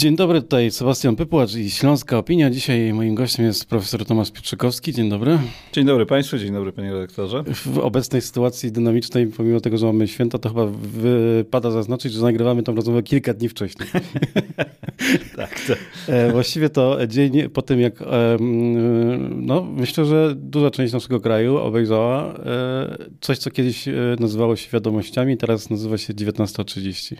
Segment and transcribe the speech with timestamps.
[0.00, 2.50] Dzień dobry, tutaj Sebastian Pypłacz i Śląska Opinia.
[2.50, 4.92] Dzisiaj moim gościem jest profesor Tomasz Pietrzykowski.
[4.92, 5.38] Dzień dobry.
[5.72, 7.44] Dzień dobry Państwu, dzień dobry Panie redaktorze.
[7.44, 12.62] W obecnej sytuacji dynamicznej, pomimo tego, że mamy święta, to chyba wypada zaznaczyć, że nagrywamy
[12.62, 13.88] tą rozmowę kilka dni wcześniej.
[15.36, 15.60] tak.
[15.66, 15.74] To.
[16.12, 18.36] E, właściwie to dzień po tym, jak e,
[19.30, 23.84] no, myślę, że duża część naszego kraju obejrzała e, coś, co kiedyś
[24.20, 27.16] nazywało się wiadomościami, teraz nazywa się 19.30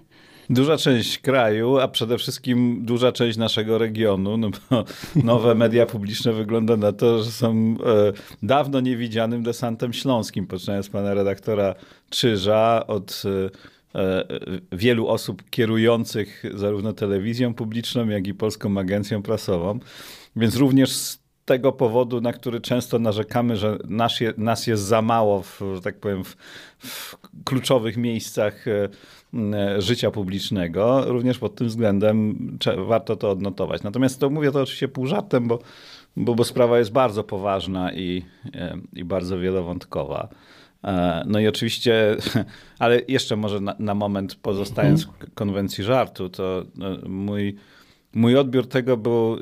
[0.51, 4.85] duża część kraju, a przede wszystkim duża część naszego regionu, no bo
[5.25, 11.15] nowe media publiczne wygląda na to, że są e, dawno niewidzianym desantem śląskim, poczynając pana
[11.15, 11.75] redaktora
[12.11, 13.23] Czyża od
[13.95, 14.25] e, e,
[14.73, 19.79] wielu osób kierujących zarówno telewizją publiczną, jak i polską agencją prasową.
[20.37, 25.03] Więc również z tego powodu, na który często narzekamy, że nas, je, nas jest za
[25.03, 26.37] mało, w, tak powiem, w,
[26.79, 28.65] w kluczowych miejscach
[29.79, 31.05] życia publicznego.
[31.07, 32.37] Również pod tym względem
[32.87, 33.83] warto to odnotować.
[33.83, 35.59] Natomiast to mówię to oczywiście pół żartem, bo,
[36.17, 38.23] bo, bo sprawa jest bardzo poważna i,
[38.55, 40.29] e, i bardzo wielowątkowa.
[40.85, 42.17] E, no i oczywiście,
[42.79, 46.65] ale jeszcze może na, na moment pozostając w konwencji żartu, to
[47.09, 47.57] mój
[48.15, 49.39] Mój odbiór tego był,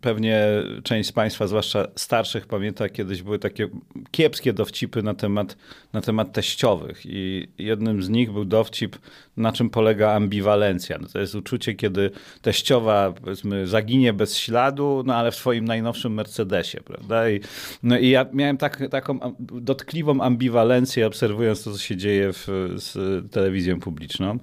[0.00, 0.46] pewnie
[0.82, 3.68] część z Państwa, zwłaszcza starszych, pamięta, kiedyś były takie
[4.10, 5.56] kiepskie dowcipy na temat,
[5.92, 7.02] na temat teściowych.
[7.04, 8.96] I jednym z nich był dowcip,
[9.36, 10.98] na czym polega ambiwalencja.
[10.98, 12.10] No to jest uczucie, kiedy
[12.42, 17.30] teściowa, powiedzmy, zaginie bez śladu, no ale w swoim najnowszym Mercedesie, prawda?
[17.30, 17.40] I,
[17.82, 22.92] no i ja miałem tak, taką dotkliwą ambiwalencję, obserwując to, co się dzieje w, z
[23.32, 24.38] telewizją publiczną.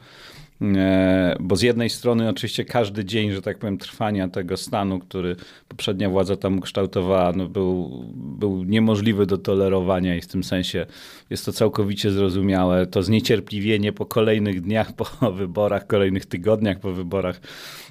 [0.61, 5.35] E, bo z jednej strony oczywiście każdy dzień, że tak powiem, trwania tego stanu, który
[5.67, 10.85] poprzednia władza tam kształtowała, no był, był niemożliwy do tolerowania i w tym sensie
[11.29, 12.85] jest to całkowicie zrozumiałe.
[12.85, 17.41] To zniecierpliwienie po kolejnych dniach po wyborach, kolejnych tygodniach po wyborach,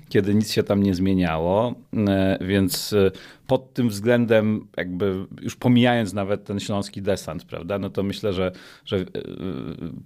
[0.08, 1.74] kiedy nic się tam nie zmieniało,
[2.08, 2.94] e, więc
[3.50, 8.53] pod tym względem, jakby już pomijając nawet ten śląski desant, prawda, no to myślę, że,
[8.84, 9.05] że e,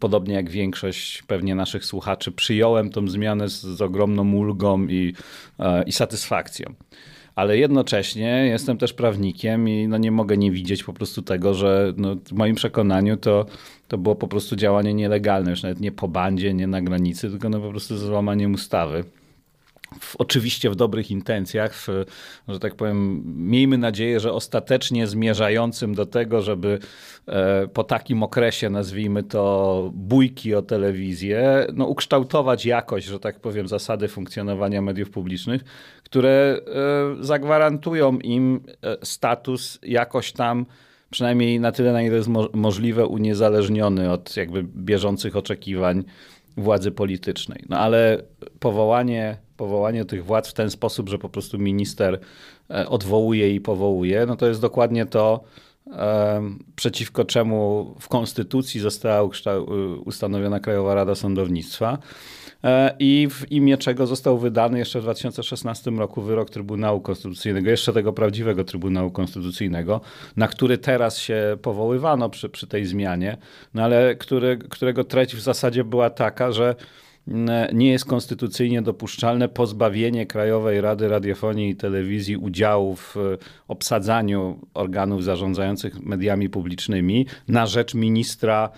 [0.01, 5.15] podobnie jak większość pewnie naszych słuchaczy, przyjąłem tą zmianę z, z ogromną ulgą i,
[5.87, 6.75] i satysfakcją.
[7.35, 11.93] Ale jednocześnie jestem też prawnikiem i no nie mogę nie widzieć po prostu tego, że
[11.97, 13.47] no w moim przekonaniu to,
[13.89, 17.49] to było po prostu działanie nielegalne, już nawet nie po bandzie, nie na granicy, tylko
[17.49, 19.05] no po prostu złamaniem ustawy
[20.01, 21.89] w, oczywiście w dobrych intencjach, w,
[22.49, 26.79] że tak powiem, miejmy nadzieję, że ostatecznie zmierzającym do tego, żeby
[27.27, 33.69] e, po takim okresie, nazwijmy to bójki o telewizję, no, ukształtować jakoś, że tak powiem,
[33.69, 35.63] zasady funkcjonowania mediów publicznych,
[36.03, 40.67] które e, zagwarantują im e, status jakoś tam
[41.11, 46.05] przynajmniej na tyle, na ile jest możliwe, uniezależniony od jakby bieżących oczekiwań
[46.57, 47.65] władzy politycznej.
[47.69, 48.23] No ale
[48.59, 52.21] powołanie powołanie tych władz w ten sposób, że po prostu minister
[52.71, 55.45] e, odwołuje i powołuje, no to jest dokładnie to,
[56.77, 59.31] przeciwko czemu w Konstytucji została
[60.05, 61.99] ustanowiona Krajowa Rada Sądownictwa
[62.65, 67.93] e, i w imię czego został wydany jeszcze w 2016 roku wyrok Trybunału Konstytucyjnego, jeszcze
[67.93, 70.01] tego prawdziwego Trybunału Konstytucyjnego,
[70.37, 73.37] na który teraz się powoływano przy, przy tej zmianie,
[73.75, 76.75] no ale który, którego treść w zasadzie była taka, że
[77.73, 83.17] nie jest konstytucyjnie dopuszczalne pozbawienie Krajowej Rady Radiofonii i Telewizji udziału w
[83.69, 88.71] obsadzaniu organów zarządzających mediami publicznymi na rzecz ministra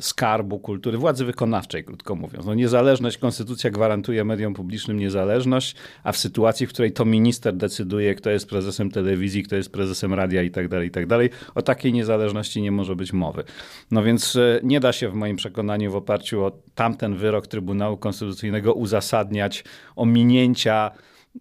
[0.00, 2.46] skarbu kultury, władzy wykonawczej, krótko mówiąc.
[2.46, 8.14] No niezależność, konstytucja gwarantuje mediom publicznym niezależność, a w sytuacji, w której to minister decyduje,
[8.14, 11.62] kto jest prezesem telewizji, kto jest prezesem radia i tak dalej, i tak dalej, o
[11.62, 13.44] takiej niezależności nie może być mowy.
[13.90, 17.96] No więc e, nie da się w moim przekonaniu w oparciu o tamten wyrok Trybunału
[17.96, 19.64] Konstytucyjnego uzasadniać
[19.96, 20.90] ominięcia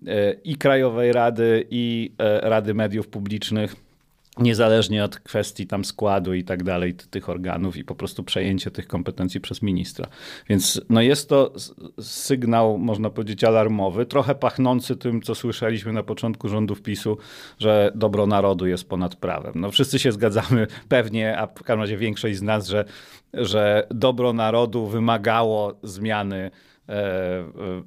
[0.08, 3.91] e, i Krajowej Rady, i e, Rady Mediów Publicznych
[4.38, 8.88] niezależnie od kwestii tam składu i tak dalej tych organów i po prostu przejęcie tych
[8.88, 10.08] kompetencji przez ministra.
[10.50, 11.54] Więc no jest to
[12.02, 17.18] sygnał, można powiedzieć, alarmowy, trochę pachnący tym, co słyszeliśmy na początku rządów PiSu,
[17.60, 19.54] że dobro narodu jest ponad prawem.
[19.56, 22.86] No wszyscy się zgadzamy pewnie, a w każdym razie większość z nas, że,
[23.34, 26.52] że dobro narodu wymagało zmiany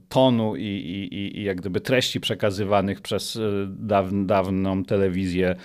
[0.09, 5.56] tonu i, i, i jak gdyby treści przekazywanych przez e, dawn, dawną telewizję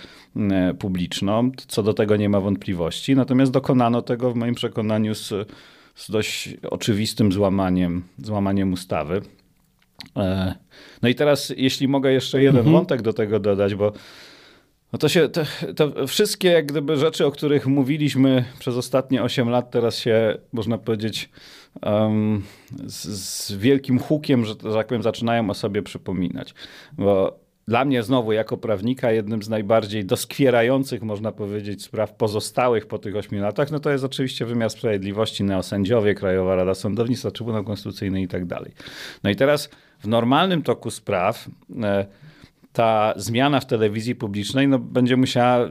[0.78, 1.50] publiczną.
[1.66, 3.16] Co do tego nie ma wątpliwości.
[3.16, 5.28] Natomiast dokonano tego w moim przekonaniu z,
[5.94, 9.20] z dość oczywistym złamaniem, złamaniem ustawy.
[11.02, 12.76] No i teraz, jeśli mogę jeszcze jeden mhm.
[12.76, 13.92] wątek do tego dodać, bo
[14.92, 15.42] No to się, to,
[15.76, 20.78] to, wszystkie jak gdyby rzeczy, o których mówiliśmy przez ostatnie 8 lat, teraz się, można
[20.78, 21.30] powiedzieć,
[22.86, 26.54] z, z, wielkim hukiem, że, tak powiem, zaczynają o sobie przypominać.
[26.98, 32.98] Bo dla mnie znowu jako prawnika jednym z najbardziej doskwierających, można powiedzieć, spraw pozostałych po
[32.98, 38.22] tych ośmiu latach, no to jest oczywiście wymiar sprawiedliwości, neosędziowie, Krajowa Rada Sądownictwa, Trybunał Konstytucyjny
[38.22, 38.72] i tak dalej.
[39.24, 41.48] No i teraz w normalnym toku spraw
[41.82, 42.06] e,
[42.72, 45.68] ta zmiana w telewizji publicznej no, będzie musiała,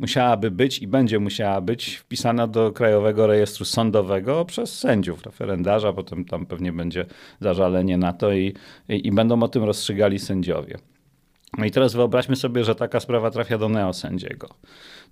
[0.00, 6.24] musiałaby być i będzie musiała być wpisana do Krajowego Rejestru Sądowego przez sędziów, referendarza, potem
[6.24, 7.06] tam pewnie będzie
[7.40, 8.54] zażalenie na to i,
[8.88, 10.78] i, i będą o tym rozstrzygali sędziowie.
[11.58, 14.48] No i teraz wyobraźmy sobie, że taka sprawa trafia do neosędziego.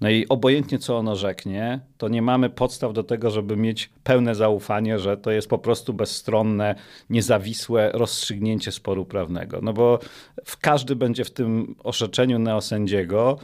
[0.03, 4.35] No i obojętnie co ono rzeknie, to nie mamy podstaw do tego, żeby mieć pełne
[4.35, 6.75] zaufanie, że to jest po prostu bezstronne,
[7.11, 9.59] niezawisłe rozstrzygnięcie sporu prawnego.
[9.63, 9.99] No bo
[10.61, 13.39] każdy będzie w tym orzeczeniu neosędziego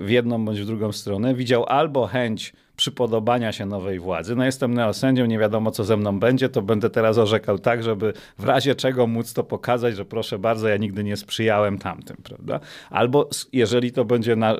[0.00, 4.36] w jedną bądź w drugą stronę widział albo chęć przypodobania się nowej władzy.
[4.36, 8.12] No jestem neosędzią, nie wiadomo co ze mną będzie, to będę teraz orzekał tak, żeby
[8.38, 12.60] w razie czego móc to pokazać, że proszę bardzo, ja nigdy nie sprzyjałem tamtym, prawda?
[12.90, 14.56] Albo jeżeli to będzie na,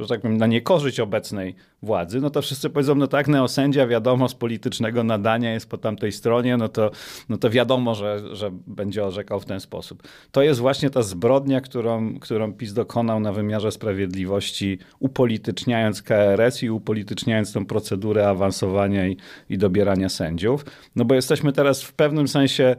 [0.00, 4.28] że tak powiem, na niekorzyść obecnej władzy, no to wszyscy powiedzą, no tak, neosędzia wiadomo
[4.28, 6.90] z politycznego nadania jest po tamtej stronie, no to,
[7.28, 10.02] no to wiadomo, że, że będzie orzekał w ten sposób.
[10.32, 14.61] To jest właśnie ta zbrodnia, którą, którą PiS dokonał na wymiarze sprawiedliwości,
[14.98, 19.16] upolityczniając KRS i upolityczniając tą procedurę awansowania i,
[19.48, 20.64] i dobierania sędziów.
[20.96, 22.76] No bo jesteśmy teraz w pewnym sensie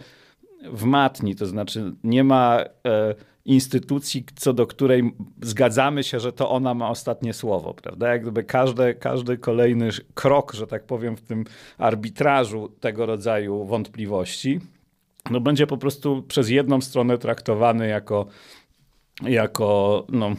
[0.72, 2.60] w matni, to znaczy nie ma...
[2.88, 3.16] E,
[3.46, 8.12] instytucji, co do której zgadzamy się, że to ona ma ostatnie słowo, prawda?
[8.12, 11.46] Jak gdyby każdy, każdy kolejny krok, że tak powiem, w tym
[11.78, 14.60] arbitrażu tego rodzaju wątpliwości,
[15.30, 18.26] no będzie po prostu przez jedną stronę traktowany jako,
[19.22, 20.36] jako no,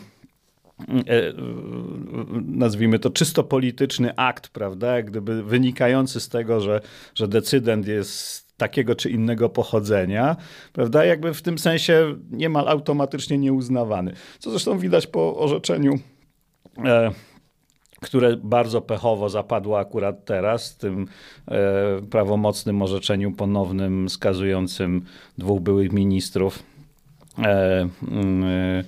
[2.46, 4.96] nazwijmy to czysto polityczny akt, prawda?
[4.96, 6.80] Jak gdyby wynikający z tego, że,
[7.14, 10.36] że decydent jest takiego czy innego pochodzenia,
[10.72, 11.04] prawda?
[11.04, 14.12] Jakby w tym sensie niemal automatycznie nieuznawany.
[14.38, 15.98] Co zresztą widać po orzeczeniu.
[16.84, 17.10] E,
[18.00, 21.06] które bardzo pechowo zapadło akurat teraz, tym
[21.48, 21.56] e,
[22.10, 25.04] prawomocnym orzeczeniu ponownym skazującym
[25.38, 26.62] dwóch byłych ministrów,
[27.38, 28.84] e, mm, e,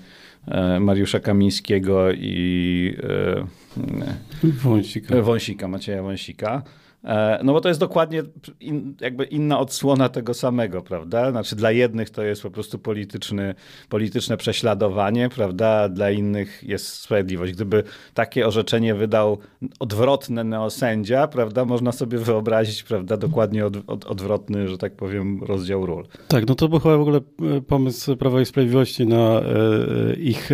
[0.80, 5.22] Mariusza Kamińskiego i e, Wąsika.
[5.22, 6.62] Wąsika, Macieja Wąsika.
[7.06, 8.22] E, no bo to jest dokładnie
[8.60, 11.30] in, jakby inna odsłona tego samego, prawda?
[11.30, 13.54] Znaczy dla jednych to jest po prostu polityczny,
[13.88, 15.88] polityczne prześladowanie, prawda?
[15.88, 17.52] Dla innych jest sprawiedliwość.
[17.52, 17.82] Gdyby
[18.14, 19.38] takie orzeczenie wydał
[19.78, 21.64] odwrotny neosędzia, prawda?
[21.64, 23.16] Można sobie wyobrazić, prawda?
[23.16, 26.06] Dokładnie od, od, odwrotny, że tak powiem, rozdział ról.
[26.28, 27.20] Tak, no to był chyba w ogóle
[27.56, 30.50] e, pomysł Prawa i Sprawiedliwości na e, ich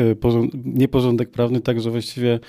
[0.64, 2.40] nieporządek prawny, tak, że właściwie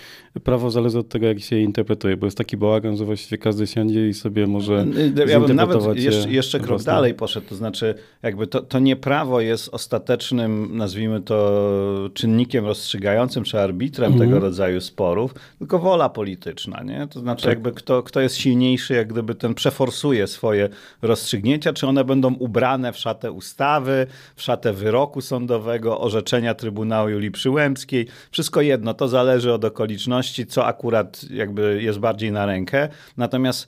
[0.44, 3.68] prawo zależy od tego, jak się je interpretuje, bo jest taki bałagan, że właściwie każdy
[3.68, 4.86] się i sobie może
[5.28, 6.92] Ja bym nawet jeszcze, jeszcze krok własne.
[6.92, 13.44] dalej poszedł, to znaczy jakby to, to nie prawo jest ostatecznym, nazwijmy to czynnikiem rozstrzygającym
[13.44, 14.30] czy arbitrem mhm.
[14.30, 17.08] tego rodzaju sporów, tylko wola polityczna, nie?
[17.08, 17.50] To znaczy tak.
[17.50, 20.70] jakby kto, kto jest silniejszy, jak gdyby ten przeforsuje swoje
[21.02, 27.32] rozstrzygnięcia, czy one będą ubrane w szatę ustawy, w szatę wyroku sądowego, orzeczenia Trybunału Julii
[27.32, 28.08] Przyłębskiej.
[28.32, 32.90] Wszystko jedno, to zależy od okoliczności, co akurat jakby jest bardziej na rękę.
[33.18, 33.68] Natomiast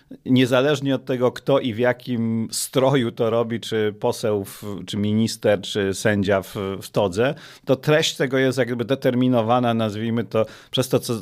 [0.25, 4.45] niezależnie od tego, kto i w jakim stroju to robi, czy poseł,
[4.85, 10.45] czy minister, czy sędzia w, w todze, to treść tego jest jakby determinowana, nazwijmy to,
[10.71, 11.13] przez to, co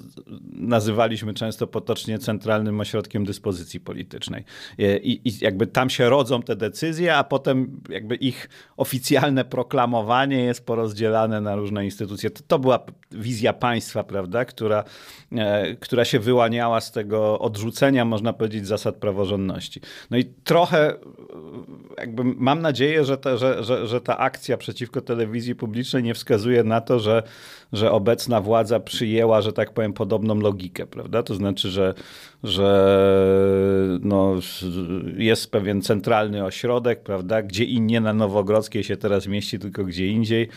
[0.53, 4.43] nazywaliśmy często potocznie centralnym ośrodkiem dyspozycji politycznej.
[4.77, 10.65] I, I, jakby tam się rodzą te decyzje, a potem jakby ich oficjalne proklamowanie jest
[10.65, 12.29] porozdzielane na różne instytucje.
[12.29, 12.79] To, to była
[13.11, 14.83] wizja państwa, prawda, która,
[15.31, 19.81] e, która się wyłaniała z tego odrzucenia, można powiedzieć, zasad praworządności.
[20.11, 20.93] No i trochę
[21.97, 26.63] jakby mam nadzieję, że ta, że, że, że ta akcja przeciwko telewizji publicznej nie wskazuje
[26.63, 27.23] na to, że,
[27.73, 31.23] że obecna władza przyjęła, że tak powiem, podobną logikę, prawda?
[31.23, 31.93] To znaczy, że,
[32.43, 32.69] że
[34.01, 34.35] no,
[35.17, 40.07] jest pewien centralny ośrodek, prawda, gdzie i nie na Nowogrodzkiej się teraz mieści, tylko gdzie
[40.07, 40.47] indziej.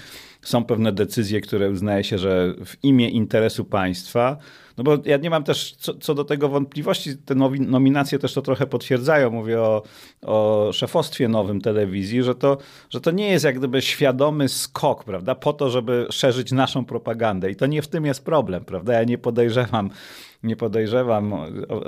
[0.42, 4.36] Są pewne decyzje, które uznaje się, że w imię interesu państwa
[4.76, 8.42] no bo ja nie mam też co, co do tego wątpliwości, te nominacje też to
[8.42, 9.82] trochę potwierdzają, mówię o,
[10.22, 12.58] o szefostwie nowym telewizji, że to,
[12.90, 17.50] że to nie jest jak gdyby świadomy skok, prawda, po to, żeby szerzyć naszą propagandę.
[17.50, 19.90] I to nie w tym jest problem, prawda, ja nie podejrzewam
[20.42, 21.34] nie podejrzewam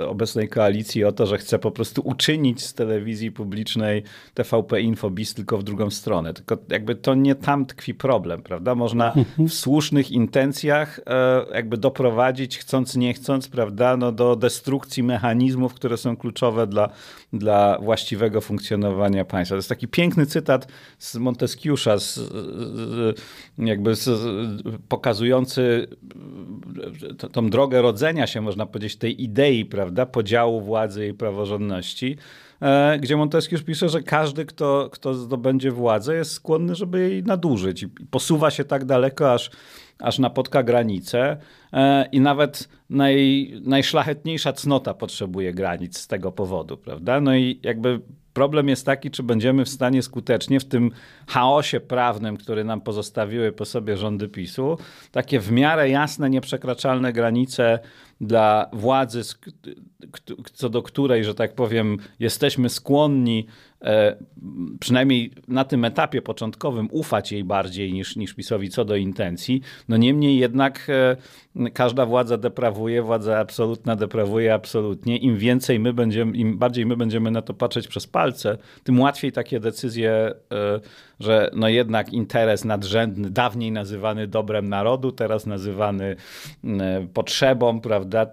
[0.07, 5.33] obecnej koalicji o to, że chce po prostu uczynić z telewizji publicznej TVP Info BIS
[5.33, 6.33] tylko w drugą stronę.
[6.33, 8.75] Tylko jakby to nie tam tkwi problem, prawda?
[8.75, 15.73] Można w słusznych intencjach e, jakby doprowadzić, chcąc nie chcąc, prawda, no do destrukcji mechanizmów,
[15.73, 16.89] które są kluczowe dla,
[17.39, 19.53] dla właściwego funkcjonowania państwa.
[19.53, 23.19] To jest taki piękny cytat z Montesquieu'a, z, z,
[23.57, 24.09] jakby z,
[24.87, 25.87] pokazujący
[27.31, 32.17] tą drogę rodzenia się można powiedzieć, tej idei, prawda, podziału władzy i praworządności,
[32.61, 37.83] e, gdzie Montesquieu pisze, że każdy, kto, kto zdobędzie władzę, jest skłonny, żeby jej nadużyć
[37.83, 39.49] i posuwa się tak daleko, aż,
[39.99, 41.37] aż napotka granicę
[41.73, 47.21] e, i nawet naj, najszlachetniejsza cnota potrzebuje granic z tego powodu, prawda?
[47.21, 48.01] No i jakby
[48.35, 50.91] Problem jest taki, czy będziemy w stanie skutecznie w tym
[51.27, 54.77] chaosie prawnym, który nam pozostawiły po sobie rządy PiSu,
[55.11, 57.79] takie w miarę jasne, nieprzekraczalne granice
[58.21, 59.21] dla władzy,
[60.53, 63.47] co do której, że tak powiem, jesteśmy skłonni
[64.79, 69.61] przynajmniej na tym etapie początkowym ufać jej bardziej niż, niż PiSowi co do intencji.
[69.89, 70.87] No niemniej jednak
[71.55, 75.17] e, każda władza deprawuje, władza absolutna deprawuje absolutnie.
[75.17, 79.31] Im więcej my będziemy, im bardziej my będziemy na to patrzeć przez palce, tym łatwiej
[79.31, 80.79] takie decyzje, e,
[81.19, 86.15] że no jednak interes nadrzędny, dawniej nazywany dobrem narodu, teraz nazywany
[87.13, 88.25] potrzebą, prawda,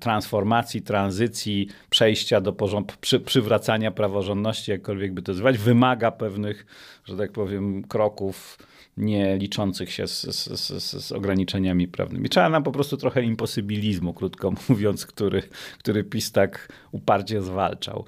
[0.00, 6.66] transformacji, tranzycji, przejścia do porządku, przy, przywracania praworządności, jakkolwiek jakkolwiek by to zwać, wymaga pewnych,
[7.04, 8.58] że tak powiem, kroków
[8.96, 12.28] nie liczących się z, z, z, z, ograniczeniami prawnymi.
[12.28, 15.42] Trzeba nam po prostu trochę imposybilizmu, krótko mówiąc, który,
[15.78, 18.04] który PiS tak uparcie zwalczał.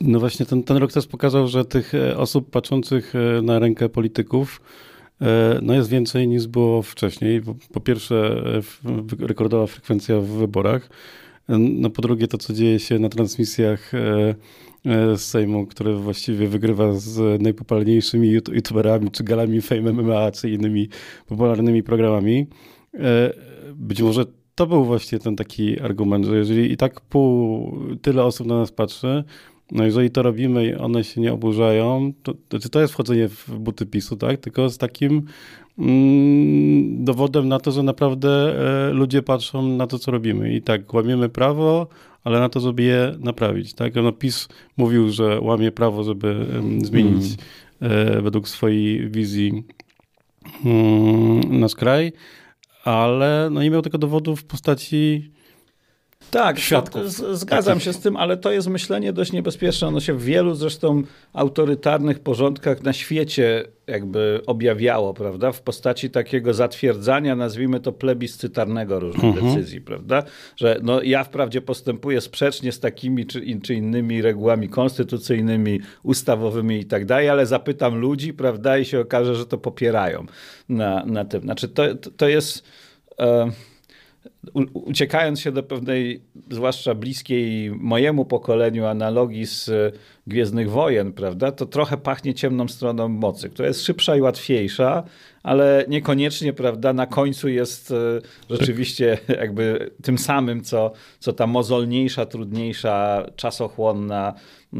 [0.00, 3.88] No właśnie, ten, ten rok też pokazał, że tych e, osób patrzących e, na rękę
[3.88, 4.60] polityków
[5.20, 7.42] e, no jest więcej niż było wcześniej.
[7.72, 8.42] Po pierwsze,
[9.18, 10.88] rekordowa frekwencja w wyborach.
[11.48, 13.92] No po drugie, to co dzieje się na transmisjach
[14.86, 20.88] E, z Sejmu, który właściwie wygrywa z najpopularniejszymi youtuberami, czy galami Fame MMA, czy innymi
[21.26, 22.46] popularnymi programami.
[22.94, 23.32] E,
[23.74, 27.72] być może to był właśnie ten taki argument, że jeżeli i tak pół,
[28.02, 29.24] tyle osób na nas patrzy,
[29.72, 33.58] no jeżeli to robimy i one się nie oburzają, to, to, to jest wchodzenie w
[33.58, 34.40] buty PiSu, tak?
[34.40, 35.22] Tylko z takim
[37.04, 38.28] dowodem na to, że naprawdę
[38.88, 40.54] e, ludzie patrzą na to, co robimy.
[40.54, 41.86] I tak, łamiemy prawo,
[42.24, 43.74] ale na to, żeby je naprawić.
[43.74, 43.94] Tak?
[43.94, 46.46] No, PiS mówił, że łamie prawo, żeby
[46.82, 47.24] zmienić
[47.80, 48.22] mm.
[48.22, 49.64] według swojej wizji
[50.64, 52.12] mm, nasz kraj,
[52.84, 55.30] ale no, nie miał tego dowodu w postaci
[56.32, 57.02] tak, świadków.
[57.32, 59.88] Zgadzam się z tym, ale to jest myślenie dość niebezpieczne.
[59.88, 66.54] Ono się w wielu zresztą autorytarnych porządkach na świecie jakby objawiało, prawda, w postaci takiego
[66.54, 69.46] zatwierdzania, nazwijmy to plebiscytarnego różnych mhm.
[69.46, 70.22] decyzji, prawda,
[70.56, 76.84] że no, ja wprawdzie postępuję sprzecznie z takimi czy, czy innymi regułami konstytucyjnymi, ustawowymi i
[76.84, 80.26] tak dalej, ale zapytam ludzi, prawda, i się okaże, że to popierają
[80.68, 81.42] na, na tym.
[81.42, 81.82] Znaczy to,
[82.16, 82.64] to jest...
[83.20, 83.50] E,
[84.74, 89.70] uciekając się do pewnej, zwłaszcza bliskiej mojemu pokoleniu analogii z
[90.26, 95.02] Gwiezdnych Wojen, prawda, to trochę pachnie ciemną stroną mocy, która jest szybsza i łatwiejsza,
[95.42, 97.94] ale niekoniecznie, prawda, na końcu jest e,
[98.50, 104.34] rzeczywiście jakby tym samym, co, co ta mozolniejsza, trudniejsza, czasochłonna
[104.74, 104.78] e,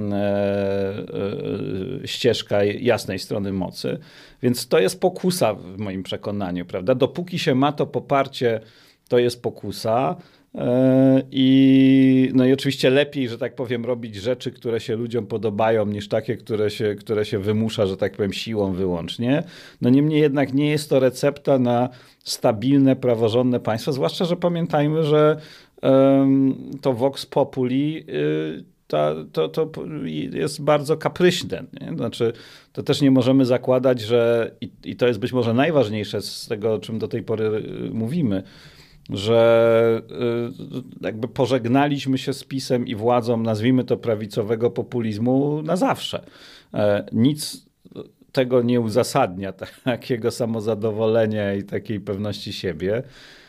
[2.03, 3.99] e, ścieżka jasnej strony mocy.
[4.43, 6.95] Więc to jest pokusa w moim przekonaniu, prawda?
[6.95, 8.61] Dopóki się ma to poparcie
[9.12, 10.16] to jest pokusa.
[10.54, 15.87] E, I, no i oczywiście lepiej, że tak powiem, robić rzeczy, które się ludziom podobają,
[15.87, 19.42] niż takie, które się, które się wymusza, że tak powiem, siłą wyłącznie.
[19.81, 21.88] No niemniej jednak nie jest to recepta na
[22.25, 25.37] stabilne, praworządne państwo, zwłaszcza, że pamiętajmy, że
[25.83, 29.71] um, to Vox Populi y, to, to, to
[30.33, 31.64] jest bardzo kapryśne.
[31.81, 31.97] Nie?
[31.97, 32.33] Znaczy,
[32.73, 36.75] to też nie możemy zakładać, że i, i to jest być może najważniejsze z tego,
[36.75, 38.42] o czym do tej pory y, mówimy,
[39.16, 40.02] że
[41.00, 46.25] y, jakby pożegnaliśmy się z pisem i władzą, nazwijmy to prawicowego populizmu na zawsze.
[46.75, 47.66] E, nic
[48.33, 49.52] tego nie uzasadnia,
[49.85, 53.02] takiego samozadowolenia i takiej pewności siebie.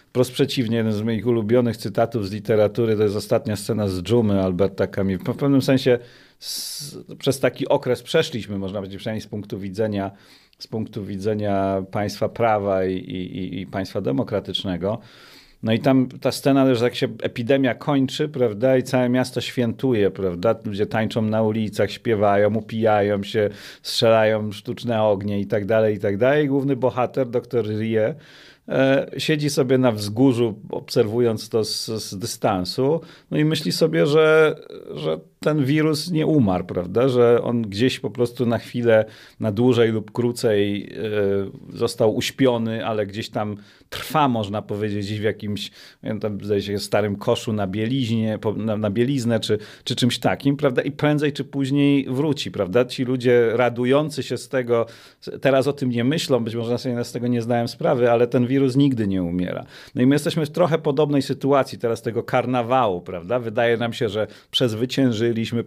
[0.07, 4.43] Wprost przeciwnie, jeden z moich ulubionych cytatów z literatury to jest ostatnia scena z Dżumy
[4.43, 5.21] Alberta Camus.
[5.21, 5.99] W pewnym sensie
[6.39, 10.11] z, przez taki okres przeszliśmy, można powiedzieć, przynajmniej z punktu widzenia,
[10.59, 14.99] z punktu widzenia państwa prawa i, i, i państwa demokratycznego.
[15.63, 20.11] No i tam ta scena, że jak się epidemia kończy, prawda, i całe miasto świętuje,
[20.11, 23.49] prawda, ludzie tańczą na ulicach, śpiewają, upijają się,
[23.81, 26.47] strzelają sztuczne ognie i tak dalej, i tak dalej.
[26.47, 28.15] Główny bohater, doktor Rie,
[28.69, 33.01] E, siedzi sobie na wzgórzu, obserwując to z, z, dystansu,
[33.31, 34.55] no i myśli sobie, że,
[34.95, 37.09] że ten wirus nie umarł, prawda?
[37.09, 39.05] Że on gdzieś po prostu na chwilę,
[39.39, 40.83] na dłużej lub krócej
[41.71, 43.57] e, został uśpiony, ale gdzieś tam
[43.89, 45.71] trwa, można powiedzieć, gdzieś w jakimś,
[46.03, 50.81] wiem, tam, się, starym koszu na bieliźnie, na, na bieliznę, czy, czy czymś takim, prawda?
[50.81, 52.85] I prędzej czy później wróci, prawda?
[52.85, 54.85] Ci ludzie radujący się z tego,
[55.41, 58.47] teraz o tym nie myślą, być może sobie z tego nie zdałem sprawy, ale ten
[58.47, 59.65] wirus nigdy nie umiera.
[59.95, 63.39] No i my jesteśmy w trochę podobnej sytuacji teraz tego karnawału, prawda?
[63.39, 64.27] Wydaje nam się, że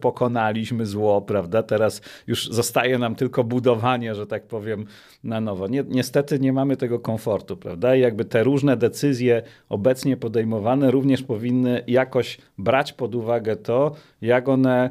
[0.00, 1.62] pokonaliśmy zło, prawda?
[1.62, 4.86] Teraz już zostaje nam tylko budowanie, że tak powiem,
[5.24, 5.66] na nowo.
[5.88, 7.96] niestety nie mamy tego komfortu, prawda?
[7.96, 14.48] I jakby te różne decyzje obecnie podejmowane również powinny jakoś brać pod uwagę to, jak
[14.48, 14.90] one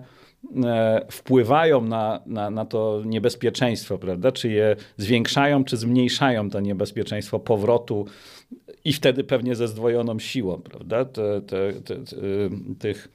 [0.64, 4.32] e, wpływają na, na, na to niebezpieczeństwo, prawda?
[4.32, 8.06] Czy je zwiększają, czy zmniejszają to niebezpieczeństwo powrotu
[8.86, 11.06] i wtedy pewnie ze zdwojoną siłą, prawda?
[11.06, 11.96] Te, te, te,
[12.80, 13.15] tych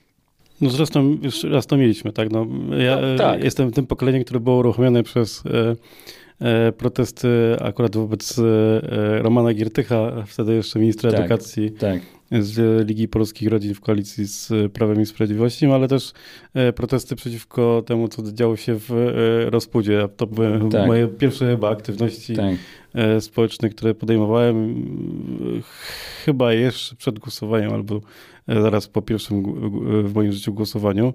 [0.60, 2.30] no zresztą już raz to mieliśmy, tak?
[2.30, 2.46] No,
[2.78, 3.44] ja no, tak.
[3.44, 5.76] jestem tym pokoleniem, które było uruchomione przez e,
[6.40, 12.00] E, protesty akurat wobec e, Romana Giertycha, wtedy jeszcze ministra tak, edukacji tak.
[12.40, 16.12] z Ligi Polskich Rodzin w koalicji z Prawem i Sprawiedliwością, ale też
[16.54, 19.12] e, protesty przeciwko temu, co działo się w
[19.46, 20.08] Rozpudzie.
[20.16, 20.86] To były tak.
[20.86, 22.36] moje pierwsze chyba aktywności
[22.92, 23.22] tak.
[23.22, 24.74] społeczne, które podejmowałem
[26.24, 28.00] chyba jeszcze przed głosowaniem albo
[28.48, 29.42] zaraz po pierwszym
[30.04, 31.14] w moim życiu głosowaniu.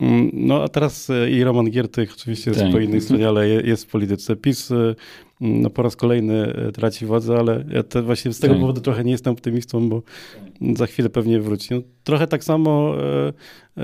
[0.00, 2.72] Mm, no a teraz e, i Roman Giertych oczywiście jest tak.
[2.72, 4.36] po innej stronie, ale jest w polityce.
[4.36, 4.94] PiS e,
[5.40, 8.60] no, po raz kolejny e, traci władzę, ale ja właśnie z tego tak.
[8.60, 10.02] powodu trochę nie jestem optymistą, bo
[10.76, 11.74] za chwilę pewnie wróci.
[11.74, 13.32] No, trochę tak samo e,
[13.76, 13.82] e,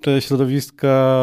[0.00, 1.20] te środowiska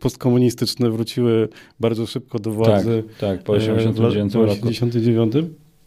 [0.00, 1.48] postkomunistyczne wróciły
[1.80, 3.04] bardzo szybko do władzy.
[3.20, 4.68] Tak, tak po 89 roku.
[4.68, 5.34] 89.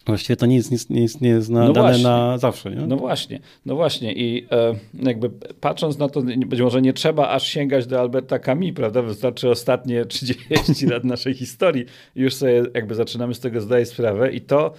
[0.05, 2.75] Właściwie to nie jest, nie jest, nie jest na, no dane na zawsze.
[2.75, 2.87] Nie?
[2.87, 7.47] No właśnie, no właśnie i e, jakby patrząc na to, być może nie trzeba aż
[7.47, 9.01] sięgać do Alberta Camus, prawda?
[9.01, 10.05] Wystarczy ostatnie
[10.55, 14.73] 30 lat naszej historii już sobie jakby zaczynamy z tego zdawać sprawę i to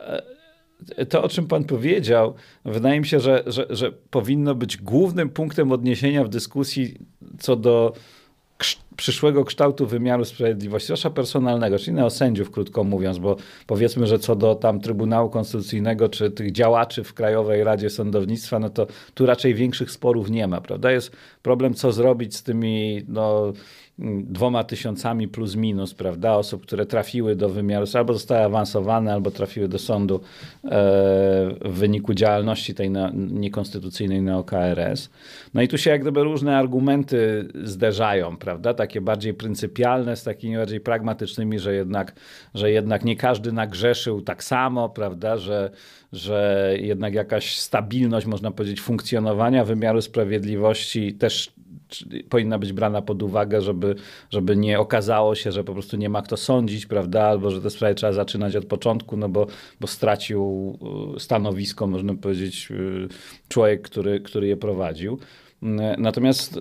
[0.00, 5.28] e, to, o czym pan powiedział, wydaje mi się, że, że, że powinno być głównym
[5.28, 6.98] punktem odniesienia w dyskusji
[7.38, 7.92] co do
[8.96, 14.36] przyszłego kształtu wymiaru sprawiedliwości, zwłaszcza personalnego, czyli o sędziów, krótko mówiąc, bo powiedzmy, że co
[14.36, 19.54] do tam Trybunału Konstytucyjnego, czy tych działaczy w Krajowej Radzie Sądownictwa, no to tu raczej
[19.54, 20.92] większych sporów nie ma, prawda?
[20.92, 23.52] Jest problem, co zrobić z tymi, no
[23.98, 29.68] dwoma tysiącami plus minus, prawda, osób, które trafiły do wymiaru, albo zostały awansowane, albo trafiły
[29.68, 30.68] do sądu e,
[31.64, 35.10] w wyniku działalności tej niekonstytucyjnej neo-KRS.
[35.54, 40.56] No i tu się jak gdyby różne argumenty zderzają, prawda, takie bardziej pryncypialne z takimi
[40.56, 42.12] bardziej pragmatycznymi, że jednak,
[42.54, 45.70] że jednak nie każdy nagrzeszył tak samo, prawda, że,
[46.12, 51.54] że jednak jakaś stabilność, można powiedzieć, funkcjonowania wymiaru sprawiedliwości też
[52.28, 53.94] powinna być brana pod uwagę, żeby,
[54.30, 57.70] żeby nie okazało się, że po prostu nie ma kto sądzić, prawda, albo że te
[57.70, 59.46] sprawy trzeba zaczynać od początku, no bo,
[59.80, 60.78] bo stracił
[61.16, 63.08] y, stanowisko, można powiedzieć, y,
[63.48, 65.18] człowiek, który, który je prowadził.
[65.98, 66.60] Natomiast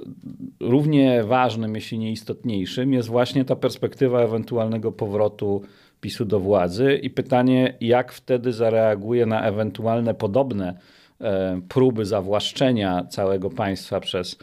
[0.60, 5.62] równie ważnym, jeśli nie istotniejszym, jest właśnie ta perspektywa ewentualnego powrotu
[6.02, 10.78] PiSu do władzy i pytanie, jak wtedy zareaguje na ewentualne podobne
[11.22, 14.38] e, próby zawłaszczenia całego państwa przez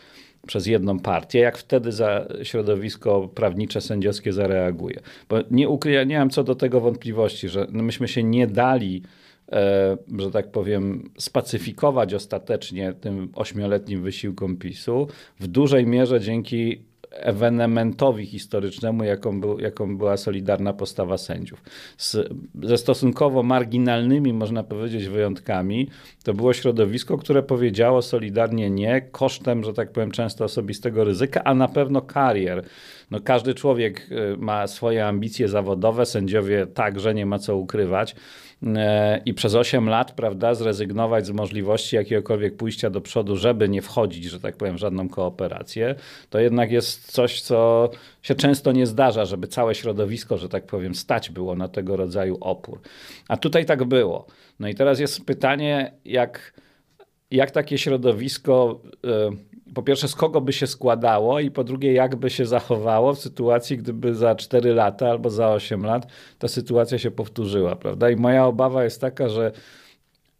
[0.46, 5.00] przez jedną partię, jak wtedy za środowisko prawnicze, sędziowskie zareaguje.
[5.28, 5.36] Bo
[6.06, 9.02] nie mam co do tego wątpliwości, że no myśmy się nie dali,
[9.52, 15.08] e, że tak powiem, spacyfikować ostatecznie tym ośmioletnim wysiłkom PiSu,
[15.40, 21.62] w dużej mierze dzięki ewenementowi historycznemu, jaką, był, jaką była solidarna postawa sędziów.
[21.98, 22.28] Z,
[22.62, 25.88] ze stosunkowo marginalnymi, można powiedzieć, wyjątkami,
[26.24, 31.54] to było środowisko, które powiedziało solidarnie nie, kosztem, że tak powiem, często osobistego ryzyka, a
[31.54, 32.64] na pewno karier.
[33.10, 38.14] No, każdy człowiek y, ma swoje ambicje zawodowe, sędziowie także, nie ma co ukrywać.
[38.66, 43.82] E, i przez 8 lat, prawda, zrezygnować z możliwości jakiegokolwiek pójścia do przodu, żeby nie
[43.82, 45.94] wchodzić, że tak powiem, w żadną kooperację,
[46.30, 47.90] to jednak jest coś, co
[48.22, 52.38] się często nie zdarza, żeby całe środowisko, że tak powiem, stać było na tego rodzaju
[52.40, 52.80] opór.
[53.28, 54.26] A tutaj tak było.
[54.58, 56.60] No i teraz jest pytanie, jak,
[57.30, 58.80] jak takie środowisko.
[59.04, 63.14] Yy, po pierwsze, z kogo by się składało, i po drugie, jak by się zachowało
[63.14, 66.06] w sytuacji, gdyby za 4 lata albo za 8 lat
[66.38, 68.10] ta sytuacja się powtórzyła, prawda?
[68.10, 69.52] I moja obawa jest taka, że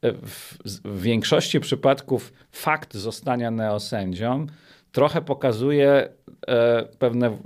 [0.02, 4.46] w, w większości przypadków fakt zostania neosędzią
[4.92, 6.08] trochę pokazuje
[6.46, 7.38] e, pewne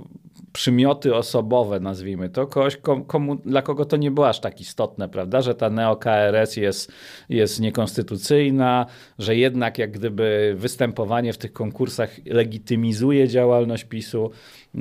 [0.55, 5.41] przymioty osobowe, nazwijmy to, kogoś, komu, dla kogo to nie było aż tak istotne, prawda,
[5.41, 6.91] że ta neo-KRS jest,
[7.29, 8.85] jest niekonstytucyjna,
[9.19, 14.31] że jednak jak gdyby występowanie w tych konkursach legitymizuje działalność PiSu,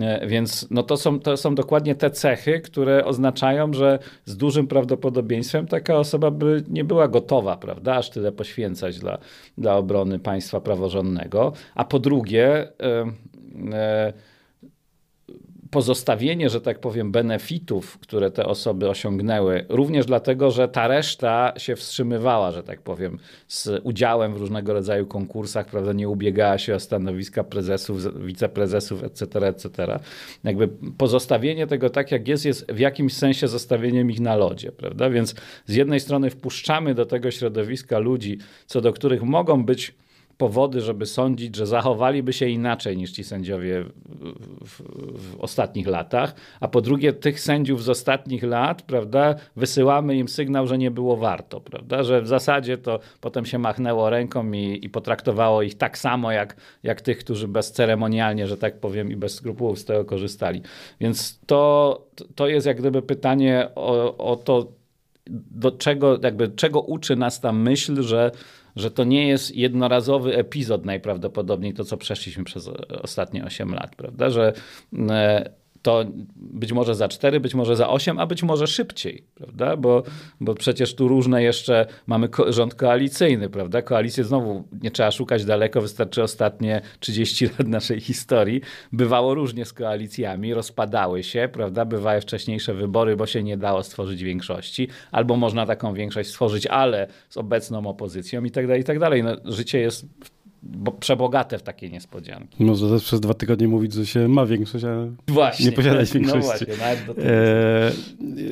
[0.01, 4.67] e, więc no to, są, to są dokładnie te cechy, które oznaczają, że z dużym
[4.67, 9.19] prawdopodobieństwem taka osoba by nie była gotowa, prawda, aż tyle poświęcać dla,
[9.59, 12.69] dla obrony państwa praworządnego, a po drugie...
[12.81, 14.34] Yy, yy,
[15.75, 21.77] pozostawienie, że tak powiem, benefitów, które te osoby osiągnęły, również dlatego, że ta reszta się
[21.77, 26.81] wstrzymywała, że tak powiem, z udziałem w różnego rodzaju konkursach, prawda, nie ubiegała się o
[26.81, 29.99] stanowiska prezesów, wiceprezesów, etc., etc.
[30.45, 35.11] Jakby pozostawienie tego tak, jak jest, jest w jakimś sensie zostawieniem ich na lodzie, prawda?
[35.11, 35.35] Więc
[35.67, 39.95] z jednej strony wpuszczamy do tego środowiska ludzi, co do których mogą być
[40.39, 43.85] powody, żeby sądzić, że zachowaliby się inaczej niż ci sędziowie
[44.65, 44.83] w,
[45.19, 50.67] w, ostatnich latach, a po drugie tych sędziów z ostatnich lat, prawda, wysyłamy im sygnał,
[50.67, 54.91] że nie było warto, prawda, że w zasadzie to potem się machnęło ręką i, i
[54.91, 59.79] potraktowało ich tak samo jak, jak tych, którzy bezceremonialnie, że tak powiem, i bez skrupułów
[59.79, 60.63] z tego korzystali.
[61.01, 62.01] Więc to,
[62.35, 64.73] to jest jak gdyby pytanie o, o to,
[65.51, 68.31] do czego, jakby, czego uczy nas ta myśl, że
[68.77, 72.69] że to nie jest jednorazowy epizod najprawdopodobniej to, co przeszliśmy przez
[73.03, 74.31] ostatnie 8 lat, prawda?
[74.31, 74.53] Że
[75.11, 75.51] e,
[75.85, 76.05] to
[76.37, 79.77] być może za 4, być może za 8, a być może szybciej, prawda?
[79.77, 80.03] Bo,
[80.41, 83.83] bo przecież tu różne jeszcze mamy ko rząd koalicyjny, prawda?
[83.83, 88.61] Koalicję znowu nie trzeba szukać daleko, wystarczy ostatnie 30 lat naszej historii.
[88.93, 91.85] Bywało różnie z koalicjami, rozpadały się, prawda?
[91.85, 97.07] Bywały wcześniejsze wybory, bo się nie dało stworzyć większości, albo można taką większość stworzyć, ale
[97.29, 99.23] z obecną opozycją i tak dalej, i tak dalej.
[99.23, 100.34] No, życie jest bo
[101.01, 102.65] przebogate w takie niespodzianki.
[102.65, 106.21] Można też przez dwa tygodnie mówić, że się ma większość, a właśnie, nie posiadać no
[106.21, 106.67] większości.
[106.69, 107.29] No właśnie, nawet do tego.
[107.29, 107.93] E,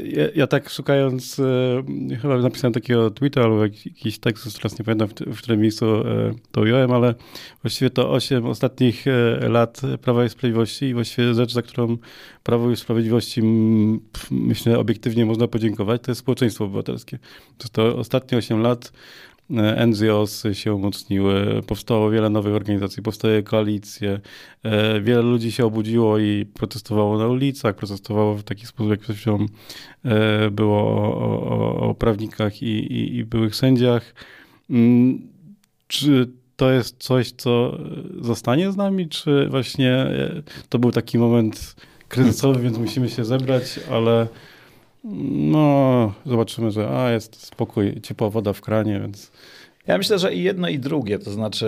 [0.05, 5.09] ja, ja, tak szukając, e, chyba napisałem takiego tweeta albo jakiś tekst, teraz nie pamiętam
[5.09, 7.14] w, w którym miejscu e, to ująłem, ale
[7.62, 11.96] właściwie to osiem ostatnich e, lat Prawa i Sprawiedliwości i właściwie rzecz, za którą
[12.42, 13.42] Prawo i Sprawiedliwości
[14.31, 17.18] myślę obiektywnie można podziękować, to jest społeczeństwo obywatelskie.
[17.59, 18.92] To, to ostatnie osiem lat
[19.86, 24.20] NGOs się umocniły, powstało wiele nowych organizacji, powstaje koalicje,
[24.62, 29.16] e, wiele ludzi się obudziło i protestowało na ulicach, protestowało w taki sposób, jak przed
[29.16, 29.46] chwilą
[30.04, 34.14] e, było o, o, o prawnikach i, i, i byłych sędziach.
[34.70, 35.28] Mm,
[35.86, 37.78] czy to jest coś, co
[38.20, 41.76] zostanie z nami, czy właśnie e, to był taki moment
[42.08, 44.26] kryzysowy, więc musimy się zebrać, ale
[45.04, 49.32] no, zobaczymy, że a, jest spokój, ciepła woda w kranie, więc...
[49.86, 51.18] Ja myślę, że i jedno i drugie.
[51.18, 51.66] To znaczy,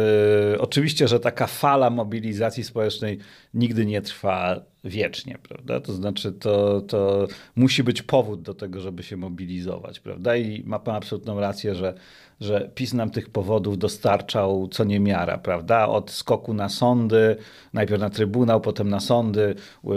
[0.59, 3.19] oczywiście, że taka fala mobilizacji społecznej
[3.55, 5.81] nigdy nie trwa wiecznie, prawda?
[5.81, 10.37] To znaczy, to, to musi być powód do tego, żeby się mobilizować, prawda?
[10.37, 11.95] I ma pan absolutną rację, że
[12.41, 15.89] że PiS nam tych powodów dostarczał co niemiara, prawda?
[15.89, 17.37] Od skoku na sądy,
[17.73, 19.95] najpierw na Trybunał, potem na sądy, yy,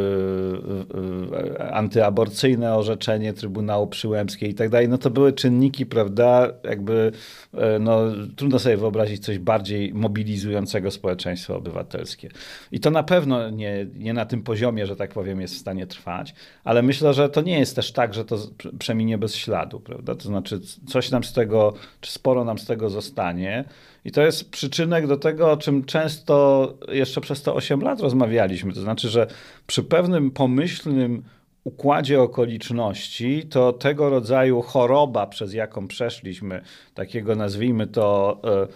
[1.58, 4.89] yy, antyaborcyjne orzeczenie Trybunału Przyłębskiej i tak dalej.
[4.89, 6.47] No to były czynniki, prawda?
[6.63, 7.12] Jakby
[7.54, 8.00] yy, no,
[8.36, 12.30] trudno sobie wyobrazić coś bardziej mobilizującego społeczeństwo obywatelskie.
[12.71, 15.88] I to na pewno nie, nie na tym poziomie, że tak powiem, jest w stanie
[15.88, 18.38] trwać, ale myślę, że to nie jest też tak, że to
[18.80, 20.16] przeminie bez śladu, prawda?
[20.16, 23.66] To znaczy coś nam z tego, czy sporo nam z tego zostanie.
[24.06, 28.74] I to jest przyczynek do tego, o czym często jeszcze przez te 8 lat rozmawialiśmy.
[28.74, 29.28] To znaczy, że
[29.68, 31.24] przy pewnym pomyślnym
[31.68, 36.62] układzie okoliczności, to tego rodzaju choroba, przez jaką przeszliśmy,
[36.94, 38.68] takiego nazwijmy to e,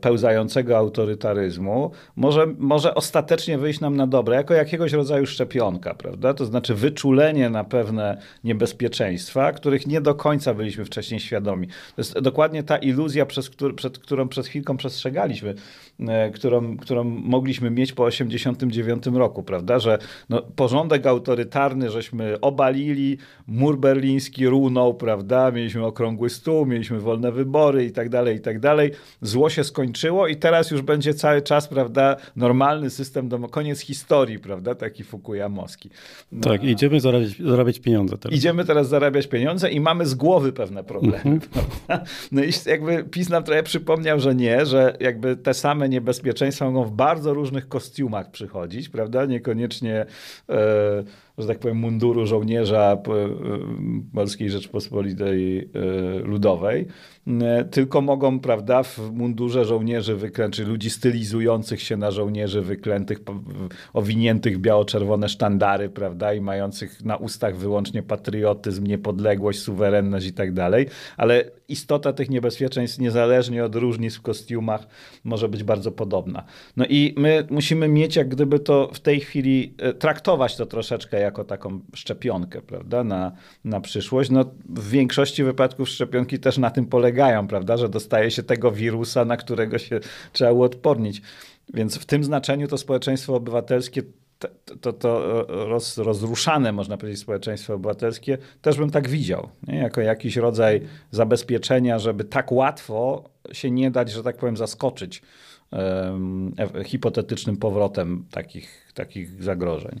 [0.00, 6.34] pełzającego autorytaryzmu, może, może ostatecznie wyjść nam na dobre, jako jakiegoś rodzaju szczepionka, prawda?
[6.34, 11.66] To znaczy wyczulenie na pewne niebezpieczeństwa, których nie do końca byliśmy wcześniej świadomi.
[11.66, 15.54] To jest dokładnie ta iluzja, przez przed którą przed chwilką przestrzegaliśmy,
[16.34, 19.78] którą, którą mogliśmy mieć po 1989 roku, prawda?
[19.78, 19.98] Że
[20.28, 25.50] no, porządek autorytarny żeśmy obalili, mur berliński runął, prawda?
[25.50, 28.90] Mieliśmy okrągły stół, mieliśmy wolne wybory i tak dalej, i tak dalej.
[29.22, 33.38] Zło się skończyło i teraz już będzie cały czas, prawda, normalny system, do...
[33.38, 35.90] koniec historii, prawda, taki Fukuyamowski.
[36.32, 38.38] No, tak, idziemy zarabiać, zarabiać, pieniądze teraz.
[38.38, 41.40] Idziemy teraz zarabiać pieniądze i mamy z głowy pewne problemy, mhm.
[42.32, 46.84] No i jakby PiS nam trochę przypomniał, że nie, że jakby te same niebezpieczeństwa mogą
[46.84, 50.06] w bardzo różnych kostiumach przychodzić, prawda, niekoniecznie
[50.48, 51.04] e,
[51.38, 52.98] że tak powiem, munduru żołnierza
[54.14, 55.68] Polskiej Rzeczpospolitej
[56.24, 56.86] Ludowej,
[57.70, 63.20] tylko mogą, prawda, w mundurze żołnierzy wyklętych, ludzi stylizujących się na żołnierzy wyklętych,
[63.92, 70.86] owiniętych biało-czerwone sztandary, prawda, i mających na ustach wyłącznie patriotyzm, niepodległość, suwerenność i tak dalej,
[71.16, 74.86] ale istota tych niebezpieczeństw, niezależnie od różnic w kostiumach,
[75.24, 76.44] może być bardzo podobna.
[76.76, 81.20] No i my musimy mieć jak gdyby to w tej chwili e, traktować to troszeczkę
[81.20, 83.32] jako taką szczepionkę, prawda, na,
[83.64, 84.30] na przyszłość.
[84.30, 89.24] No, w większości wypadków szczepionki też na tym polegają, prawda, że dostaje się tego wirusa,
[89.24, 90.00] na którego się
[90.32, 91.22] trzeba uodpornić.
[91.74, 94.02] Więc w tym znaczeniu to społeczeństwo obywatelskie
[94.80, 99.78] to, to roz, rozruszane, można powiedzieć, społeczeństwo obywatelskie, też bym tak widział, nie?
[99.78, 100.80] jako jakiś rodzaj
[101.10, 105.22] zabezpieczenia, żeby tak łatwo się nie dać, że tak powiem, zaskoczyć
[106.84, 110.00] hipotetycznym powrotem takich, takich zagrożeń.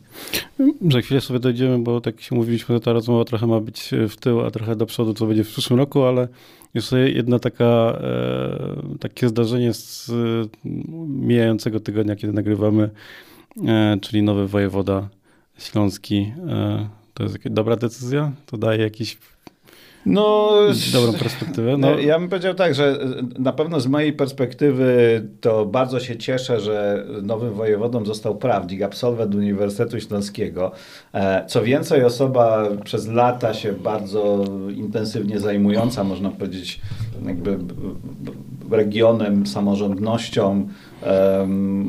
[0.92, 4.16] Za chwilę sobie dojdziemy, bo tak się mówiliśmy, że ta rozmowa trochę ma być w
[4.16, 6.28] tył, a trochę do przodu, co będzie w przyszłym roku, ale
[6.74, 10.10] jest jedna taka, e, takie zdarzenie z
[11.08, 12.90] mijającego tygodnia, kiedy nagrywamy, e,
[14.00, 15.08] czyli nowy wojewoda
[15.58, 16.32] śląski.
[16.48, 18.32] E, to jest dobra decyzja?
[18.46, 19.18] To daje jakiś
[20.06, 20.50] no,
[20.92, 21.76] dobrą perspektywę.
[21.76, 21.98] No.
[21.98, 22.98] Ja bym powiedział tak, że
[23.38, 29.34] na pewno z mojej perspektywy to bardzo się cieszę, że nowym wojewodą został prawnik, absolwent
[29.34, 30.72] Uniwersytetu Śląskiego.
[31.14, 34.44] E, co więcej, osoba przez lata się bardzo
[34.76, 36.80] intensywnie zajmująca, można powiedzieć,
[37.26, 37.58] jakby
[38.70, 40.68] regionem, samorządnością,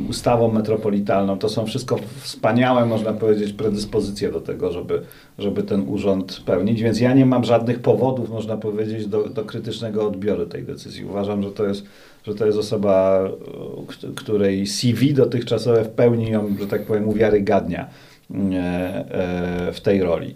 [0.10, 1.38] ustawą metropolitalną.
[1.38, 5.02] To są wszystko wspaniałe, można powiedzieć, predyspozycje do tego, żeby,
[5.40, 10.08] żeby ten urząd pełnić, więc ja nie mam żadnych powodów, można powiedzieć, do, do krytycznego
[10.08, 11.06] odbioru tej decyzji.
[11.06, 11.86] Uważam, że to jest
[12.28, 13.30] że to jest osoba,
[14.16, 17.88] której CV dotychczasowe w pełni ją, że tak powiem, uwiarygadnia
[18.32, 18.36] e,
[19.68, 20.36] e, w tej roli.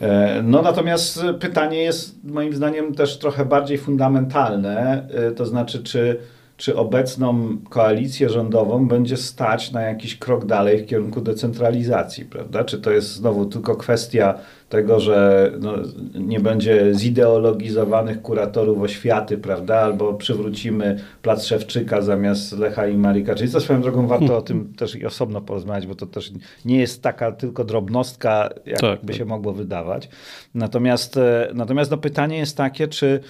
[0.00, 6.20] E, no natomiast pytanie jest moim zdaniem też trochę bardziej fundamentalne, to znaczy czy
[6.60, 12.64] czy obecną koalicję rządową będzie stać na jakiś krok dalej w kierunku decentralizacji, prawda?
[12.64, 14.34] Czy to jest znowu tylko kwestia
[14.68, 15.74] tego, że no,
[16.14, 19.80] nie będzie zideologizowanych kuratorów oświaty, prawda?
[19.80, 23.60] Albo przywrócimy Plac Szewczyka zamiast Lecha i Marii Kaczyńskiej.
[23.60, 26.32] Swoją drogą warto o tym też i osobno porozmawiać, bo to też
[26.64, 29.16] nie jest taka tylko drobnostka, jak tak, by tak.
[29.16, 30.08] się mogło wydawać.
[30.54, 33.20] Natomiast, e, natomiast no, pytanie jest takie, czy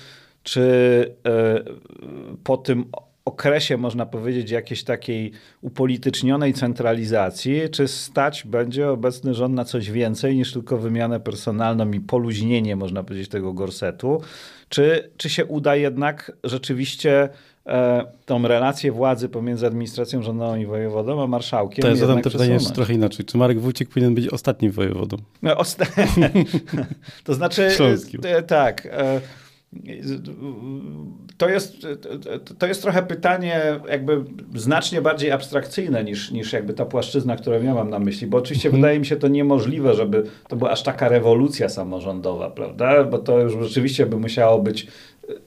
[0.43, 1.63] czy e,
[2.45, 2.85] po tym
[3.25, 10.37] okresie, można powiedzieć, jakiejś takiej upolitycznionej centralizacji, czy stać będzie obecny rząd na coś więcej
[10.37, 14.21] niż tylko wymianę personalną i poluźnienie, można powiedzieć, tego gorsetu,
[14.69, 17.29] czy, czy się uda jednak rzeczywiście
[17.67, 21.83] e, tą relację władzy pomiędzy administracją rządową i wojewodą, a marszałkiem.
[21.83, 23.27] To ja zadam to pytanie jeszcze trochę inaczej.
[23.27, 25.17] Czy Marek Wójcik powinien być ostatnim wojewodą?
[25.43, 25.87] No, osta
[27.25, 28.21] to znaczy, Śląskim.
[28.25, 28.89] E, tak.
[31.37, 31.87] To jest,
[32.59, 37.75] to jest trochę pytanie jakby znacznie bardziej abstrakcyjne niż, niż jakby ta płaszczyzna, którą ja
[37.75, 38.81] mam na myśli, bo oczywiście mhm.
[38.81, 43.05] wydaje mi się to niemożliwe, żeby to była aż taka rewolucja samorządowa, prawda?
[43.05, 44.87] Bo to już rzeczywiście by musiało być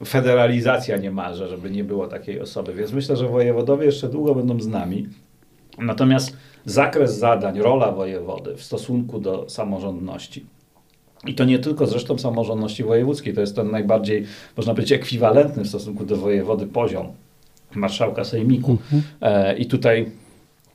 [0.06, 2.74] federalizacja niemalże, żeby nie było takiej osoby.
[2.74, 5.08] Więc myślę, że wojewodowie jeszcze długo będą z nami.
[5.78, 10.46] Natomiast zakres zadań, rola wojewody w stosunku do samorządności
[11.28, 14.26] i to nie tylko zresztą samorządności wojewódzkiej, to jest ten najbardziej,
[14.58, 17.08] można powiedzieć, ekwiwalentny w stosunku do wojewody poziom
[17.76, 18.72] marszałka sejmiku.
[18.72, 19.02] Mhm.
[19.22, 20.12] E, I tutaj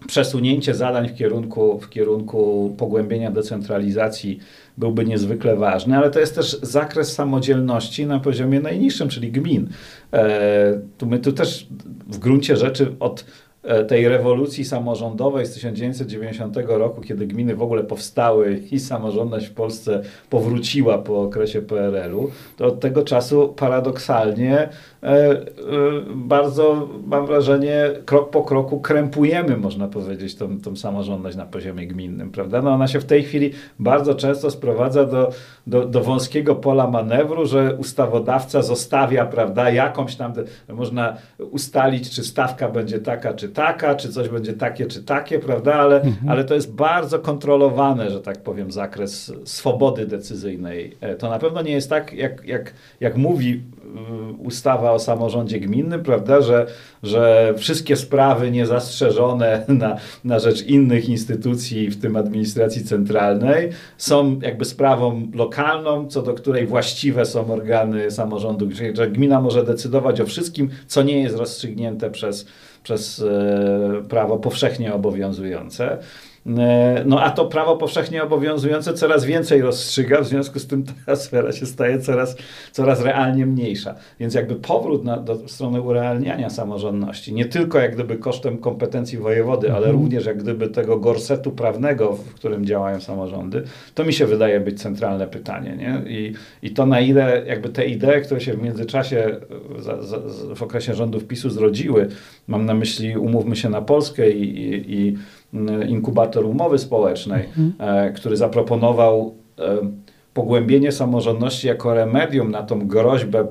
[0.07, 4.39] przesunięcie zadań w kierunku, w kierunku pogłębienia decentralizacji
[4.79, 9.69] byłby niezwykle ważny, ale to jest też zakres samodzielności na poziomie najniższym, czyli gmin.
[10.13, 11.67] E, tu my tu też
[12.07, 13.25] w gruncie rzeczy od
[13.89, 20.03] tej rewolucji samorządowej z 1990 roku, kiedy gminy w ogóle powstały i samorządność w Polsce
[20.31, 24.98] powróciła po okresie PRL-u, to od tego czasu paradoksalnie e, e,
[26.15, 32.31] bardzo, mam wrażenie, krok po kroku krępujemy, można powiedzieć, tą, tą samorządność na poziomie gminnym,
[32.31, 32.63] prawda?
[32.63, 35.31] No ona się w tej chwili bardzo często sprowadza do,
[35.67, 40.33] do, do wąskiego pola manewru, że ustawodawca zostawia, prawda, jakąś tam,
[40.69, 41.17] można
[41.51, 45.75] ustalić, czy stawka będzie taka, czy taka, czy coś będzie takie, czy takie, prawda?
[45.75, 46.29] Ale, mhm.
[46.29, 50.97] ale to jest bardzo kontrolowane, że tak powiem, zakres swobody decyzyjnej.
[51.01, 53.63] E, to na pewno nie jest tak, jak, jak, jak mówi
[54.39, 56.67] ustawa o samorządzie gminnym, prawda, że,
[57.03, 64.65] że wszystkie sprawy niezastrzeżone na, na rzecz innych instytucji, w tym administracji centralnej, są jakby
[64.65, 70.69] sprawą lokalną, co do której właściwe są organy samorządu, że gmina może decydować o wszystkim,
[70.87, 72.47] co nie jest rozstrzygnięte przez,
[72.83, 75.99] przez e, prawo powszechnie obowiązujące.
[76.59, 81.17] E, no a to prawo powszechnie obowiązujące coraz więcej rozstrzyga, w związku z tym ta
[81.17, 82.37] sfera się staje coraz,
[82.73, 83.95] coraz realnie mniejsza.
[84.21, 89.73] Więc jakby powrót na, do strony urealniania samorządności, nie tylko jak gdyby kosztem kompetencji wojewody,
[89.73, 89.97] ale mhm.
[89.97, 93.63] również jak gdyby tego gorsetu prawnego, w którym działają samorządy,
[93.95, 95.77] to mi się wydaje być centralne pytanie.
[95.77, 96.13] Nie?
[96.13, 99.37] I, i to na ile jakby te idee, które się w międzyczasie
[99.79, 100.19] za, za,
[100.55, 102.09] w okresie rządów PiSu zrodziły,
[102.47, 105.17] mam na myśli umówmy się na Polskę i, i, i
[105.89, 107.73] inkubator umowy społecznej, mhm.
[107.79, 109.79] E, który zaproponował e,
[110.35, 113.47] pogłębienie samorządności jako remedium na tą groźbę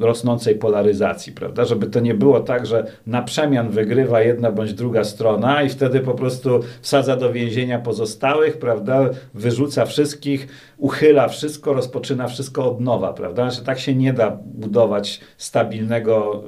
[0.00, 1.64] rosnącej polaryzacji, prawda?
[1.64, 6.00] Żeby to nie było tak, że na przemian wygrywa jedna bądź druga strona i wtedy
[6.00, 9.10] po prostu wsadza do więzienia pozostałych, prawda?
[9.34, 13.50] Wyrzuca wszystkich, uchyla wszystko, rozpoczyna wszystko od nowa, prawda?
[13.50, 16.44] Znaczy, tak się nie da budować stabilnego,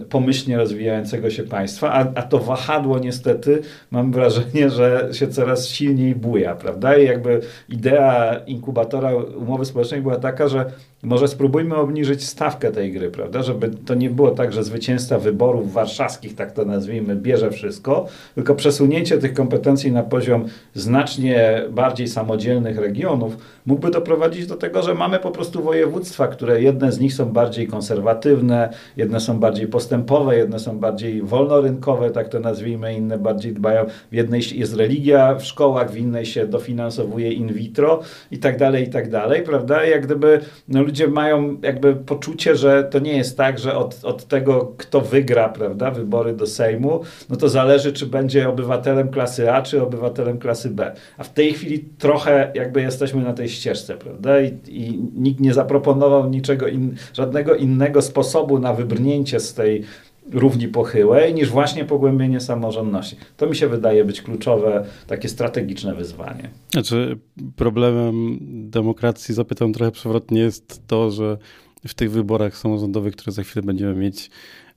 [0.00, 5.68] y, pomyślnie rozwijającego się państwa, a, a to wahadło niestety mam wrażenie, że się coraz
[5.68, 6.96] silniej buja, prawda?
[6.96, 9.03] I jakby idea inkubatora
[9.36, 10.72] umowy społecznej była taka, że
[11.04, 13.42] może spróbujmy obniżyć stawkę tej gry, prawda?
[13.42, 18.54] Żeby to nie było tak, że zwycięzca wyborów warszawskich, tak to nazwijmy, bierze wszystko, tylko
[18.54, 23.36] przesunięcie tych kompetencji na poziom znacznie bardziej samodzielnych regionów
[23.66, 27.66] mógłby doprowadzić do tego, że mamy po prostu województwa, które jedne z nich są bardziej
[27.66, 33.84] konserwatywne, jedne są bardziej postępowe, jedne są bardziej wolnorynkowe, tak to nazwijmy, inne bardziej dbają.
[34.12, 38.84] W jednej jest religia w szkołach, w innej się dofinansowuje in vitro i tak dalej,
[38.84, 39.84] i tak dalej, prawda?
[39.84, 44.24] Jak gdyby no, ludzie mają jakby poczucie, że to nie jest tak, że od, od
[44.24, 49.62] tego, kto wygra, prawda, wybory do Sejmu, no to zależy, czy będzie obywatelem klasy A,
[49.62, 50.94] czy obywatelem klasy B.
[51.18, 55.54] A w tej chwili trochę jakby jesteśmy na tej ścieżce, prawda, i, i nikt nie
[55.54, 59.84] zaproponował niczego, in, żadnego innego sposobu na wybrnięcie z tej
[60.32, 63.16] równi pochyłej, niż właśnie pogłębienie samorządności.
[63.36, 66.50] To mi się wydaje być kluczowe, takie strategiczne wyzwanie.
[66.72, 67.18] Znaczy,
[67.56, 68.38] problemem
[68.70, 71.38] demokracji, zapytam trochę przewrotnie, jest to, że
[71.86, 74.30] w tych wyborach samorządowych, które za chwilę będziemy mieć,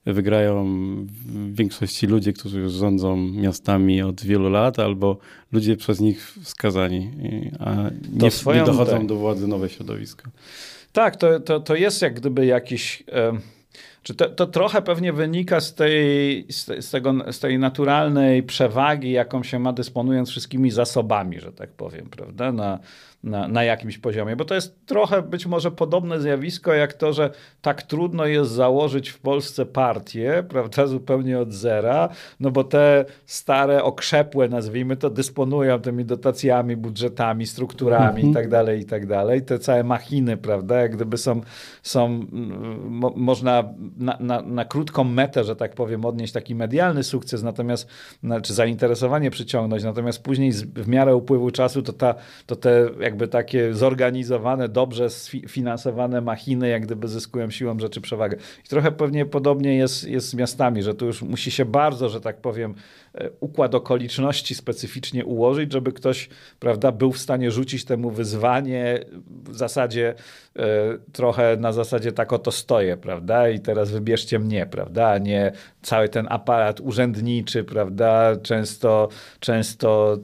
[0.06, 0.66] wygrają
[1.06, 5.18] w większości ludzie, którzy już rządzą miastami od wielu lat, albo
[5.52, 7.12] ludzie przez nich wskazani,
[7.60, 7.76] a
[8.14, 9.06] nie, nie dochodzą tak.
[9.06, 10.30] do władzy nowe środowiska.
[10.94, 13.04] Tak, to, to, to jest jak gdyby jakiś...
[14.08, 19.44] Czy to, to trochę pewnie wynika z tej, z, tego, z tej naturalnej przewagi, jaką
[19.44, 22.52] się ma dysponując wszystkimi zasobami, że tak powiem, prawda?
[22.52, 22.80] Na,
[23.30, 27.30] na, na jakimś poziomie, bo to jest trochę być może podobne zjawisko jak to, że
[27.62, 32.10] tak trudno jest założyć w Polsce partię, prawda, zupełnie od zera,
[32.40, 38.32] no bo te stare, okrzepłe, nazwijmy to, dysponują tymi dotacjami, budżetami, strukturami mhm.
[38.32, 39.42] i tak dalej, i tak dalej.
[39.42, 41.42] Te całe machiny, prawda, jak gdyby są,
[41.84, 42.26] są
[42.90, 43.64] mo, można
[43.98, 47.88] na, na, na krótką metę, że tak powiem, odnieść taki medialny sukces, natomiast,
[48.24, 53.17] znaczy zainteresowanie przyciągnąć, natomiast później z, w miarę upływu czasu to, ta, to te jakby
[53.28, 58.38] takie zorganizowane, dobrze sfinansowane machiny, jak gdyby zyskują siłą rzeczy przewagę.
[58.66, 62.22] I trochę pewnie podobnie jest, jest z miastami, że tu już musi się bardzo, że
[62.22, 62.76] tak powiem,
[63.40, 69.00] układ okoliczności specyficznie ułożyć, żeby ktoś prawda, był w stanie rzucić temu wyzwanie
[69.44, 70.16] w zasadzie
[70.56, 70.64] e,
[71.12, 75.52] trochę na zasadzie tak oto stoję, prawda, i teraz wybierzcie mnie, prawda, a nie
[75.82, 80.18] cały ten aparat urzędniczy, prawda, często, często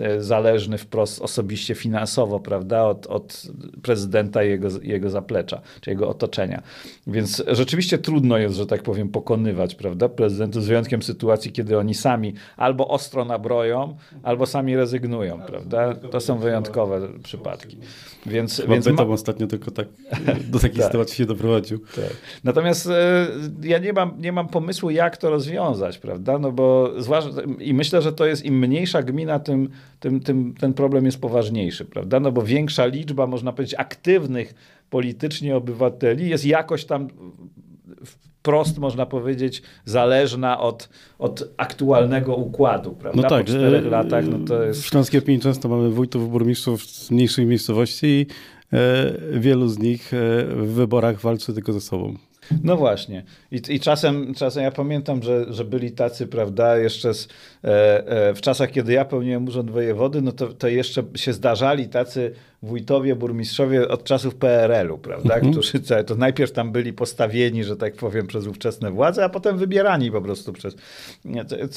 [0.00, 3.42] e, zależny wprost osobiście finansowo, prawda, od, od
[3.82, 6.62] prezydenta i jego, jego zaplecza, czy jego otoczenia.
[7.06, 11.94] Więc rzeczywiście trudno jest, że tak powiem, pokonywać, prawda, prezydentów z wyjątkiem sytuacji, kiedy oni
[12.04, 15.94] sami albo ostro nabroją, albo sami rezygnują, prawda?
[15.94, 17.76] To są wyjątkowe przypadki.
[18.26, 19.02] Więc, Chyba więc ma...
[19.02, 19.88] ostatnio tylko tak
[20.52, 20.86] do takiej tak.
[20.86, 21.78] sytuacji się doprowadził.
[21.78, 22.16] Tak.
[22.44, 23.26] Natomiast e,
[23.62, 26.38] ja nie mam, nie mam pomysłu, jak to rozwiązać, prawda?
[26.38, 29.68] No bo zwłaszcza, i myślę, że to jest im mniejsza gmina, tym,
[30.00, 32.20] tym, tym ten problem jest poważniejszy, prawda?
[32.20, 34.54] No bo większa liczba, można powiedzieć, aktywnych
[34.90, 37.08] politycznie obywateli jest jakoś tam
[38.44, 43.22] wprost, można powiedzieć, zależna od, od aktualnego układu, prawda?
[43.22, 44.82] No tak, po czterech latach, no to jest...
[44.82, 48.26] W Śląskiej Opinii często mamy wójtów, burmistrzów z mniejszych miejscowości i
[48.72, 52.14] e, wielu z nich e, w wyborach walczy tylko ze sobą.
[52.64, 53.24] No właśnie.
[53.50, 57.28] I, i czasem, czasem ja pamiętam, że, że byli tacy, prawda, jeszcze z,
[57.64, 57.68] e,
[58.06, 62.34] e, w czasach, kiedy ja pełniłem urząd wojewody, no to, to jeszcze się zdarzali tacy
[62.64, 65.52] wójtowie, burmistrzowie od czasów PRL-u, prawda, mhm.
[65.52, 70.10] którzy to najpierw tam byli postawieni, że tak powiem, przez ówczesne władze, a potem wybierani
[70.10, 70.76] po prostu przez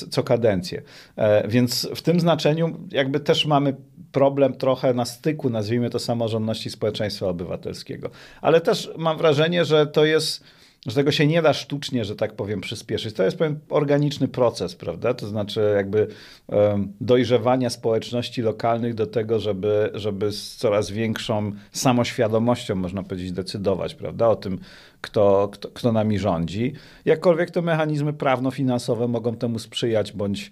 [0.10, 0.82] co kadencję.
[1.16, 3.76] E, więc w tym znaczeniu jakby też mamy
[4.12, 8.10] problem trochę na styku, nazwijmy to samorządności społeczeństwa obywatelskiego.
[8.42, 10.44] Ale też mam wrażenie, że to jest
[10.86, 13.16] że tego się nie da sztucznie, że tak powiem, przyspieszyć.
[13.16, 15.14] To jest pewien organiczny proces, prawda?
[15.14, 16.08] To znaczy jakby
[16.48, 23.96] um, dojrzewania społeczności lokalnych do tego, żeby, żeby z coraz większą samoświadomością, można powiedzieć, decydować,
[23.96, 24.28] prawda?
[24.28, 24.60] O tym,
[25.02, 26.74] kto, kto, kto nami rządzi.
[27.06, 30.52] Jakkolwiek te mechanizmy prawno-finansowe mogą temu sprzyjać, bądź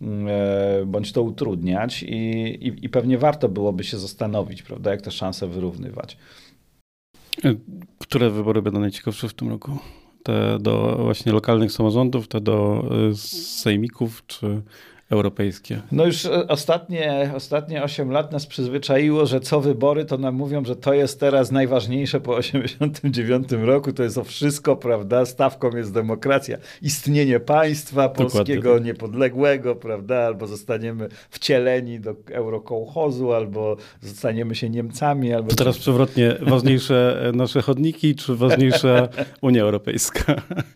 [0.00, 2.16] mm, e, bądź to utrudniać i,
[2.68, 6.16] i, i pewnie warto byłoby się zastanowić, prawda, jak te szanse wyrównywać.
[8.08, 9.78] Które wybory będą najciekawsze w tym roku?
[10.22, 14.62] Te do właśnie lokalnych samorządów, te do y, sejmików, czy
[15.10, 15.80] europejskie.
[15.92, 20.64] No już e, ostatnie, ostatnie 8 lat nas przyzwyczaiło, że co wybory, to nam mówią,
[20.64, 25.26] że to jest teraz najważniejsze po 89 roku, to jest o wszystko, prawda?
[25.26, 28.84] Stawką jest demokracja, istnienie państwa polskiego tak.
[28.84, 30.18] niepodległego, prawda?
[30.18, 35.32] Albo zostaniemy wcieleni do eurokołchozu, albo zostaniemy się Niemcami.
[35.32, 39.08] Albo to teraz przewrotnie, ważniejsze nasze chodniki, czy ważniejsza
[39.40, 40.34] Unia Europejska?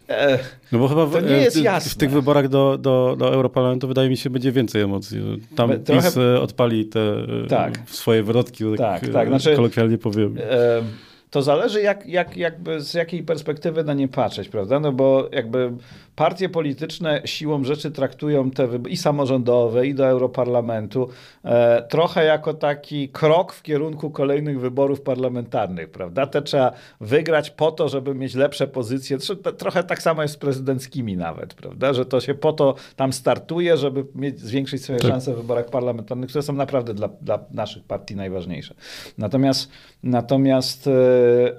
[0.09, 0.39] E,
[0.73, 1.91] no bo chyba w, to nie jest jasne.
[1.91, 5.21] w tych wyborach do, do, do Europarlamentu wydaje mi się będzie więcej emocji.
[5.57, 6.03] Tam Trochę...
[6.03, 7.79] PiS odpali te e, tak.
[7.87, 9.29] swoje wrotki, tak, tak, tak.
[9.29, 10.37] Znaczy, kolokwialnie powiem.
[10.39, 10.83] E
[11.31, 14.81] to zależy jak, jak, jakby z jakiej perspektywy na nie patrzeć, prawda?
[14.81, 15.73] No bo jakby
[16.21, 21.09] partie polityczne siłą rzeczy traktują te i samorządowe, i do Europarlamentu
[21.45, 26.27] e, trochę jako taki krok w kierunku kolejnych wyborów parlamentarnych, prawda?
[26.27, 29.19] Te trzeba wygrać po to, żeby mieć lepsze pozycje.
[29.59, 31.93] Trochę tak samo jest z prezydenckimi nawet, prawda?
[31.93, 35.11] Że to się po to tam startuje, żeby mieć, zwiększyć swoje tak.
[35.11, 38.75] szanse w wyborach parlamentarnych, które są naprawdę dla, dla naszych partii najważniejsze.
[39.19, 39.71] Natomiast,
[40.03, 40.91] natomiast e,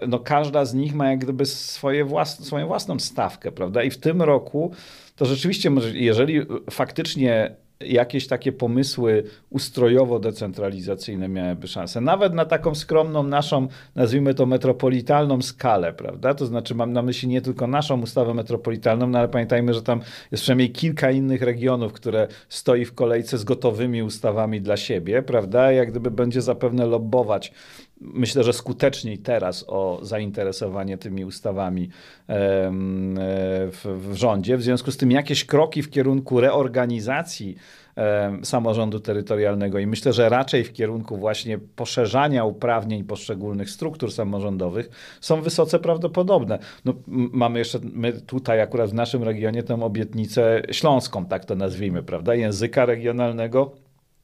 [0.07, 3.83] no każda z nich ma jak gdyby swoje własne, swoją własną stawkę, prawda?
[3.83, 4.50] I w tym roku
[5.15, 12.01] to rzeczywiście, jeżeli faktycznie jakieś takie pomysły ustrojowo-decentralizacyjne miałyby szansę.
[12.01, 16.33] Nawet na taką skromną naszą, nazwijmy to metropolitalną skalę, prawda?
[16.33, 20.01] To znaczy mam na myśli nie tylko naszą ustawę metropolitalną, no ale pamiętajmy, że tam
[20.31, 25.71] jest przynajmniej kilka innych regionów, które stoi w kolejce z gotowymi ustawami dla siebie, prawda?
[25.71, 27.53] Jak gdyby będzie zapewne lobbować
[28.01, 31.89] myślę, że skuteczniej teraz o zainteresowanie tymi ustawami
[32.27, 34.57] w, w rządzie.
[34.57, 37.55] W związku z tym jakieś kroki w kierunku reorganizacji
[38.43, 44.89] samorządu terytorialnego i myślę, że raczej w kierunku właśnie poszerzania uprawnień poszczególnych struktur samorządowych
[45.21, 46.59] są wysoce prawdopodobne.
[46.85, 52.03] No, mamy jeszcze, my tutaj akurat w naszym regionie tę obietnicę śląską, tak to nazwijmy,
[52.03, 53.71] prawda, języka regionalnego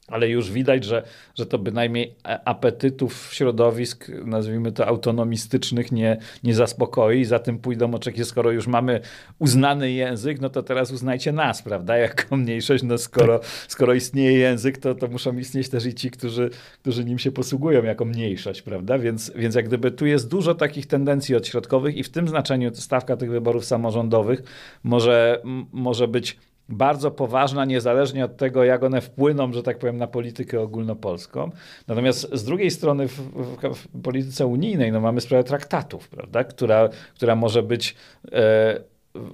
[0.08, 1.02] ale już widać, że,
[1.34, 7.24] że to bynajmniej apetytów środowisk, nazwijmy to autonomistycznych, nie, nie zaspokoi.
[7.24, 9.00] Za tym pójdą oczekiwania, skoro już mamy
[9.38, 12.84] uznany język, no to teraz uznajcie nas, prawda, jako mniejszość.
[12.84, 16.50] No skoro, skoro istnieje język, to, to muszą istnieć też i ci, którzy,
[16.82, 18.98] którzy nim się posługują jako mniejszość, prawda?
[18.98, 23.16] Więc, więc jak gdyby tu jest dużo takich tendencji odśrodkowych i w tym znaczeniu stawka
[23.16, 24.42] tych wyborów samorządowych
[24.82, 25.42] może,
[25.72, 26.36] może być
[26.68, 31.50] bardzo poważna, niezależnie od tego, jak one wpłyną, że tak powiem, na politykę ogólnopolską.
[31.86, 36.88] Natomiast z drugiej strony w, w, w polityce unijnej no, mamy sprawę traktatów, prawda, która,
[37.14, 37.94] która może być
[38.32, 38.80] e,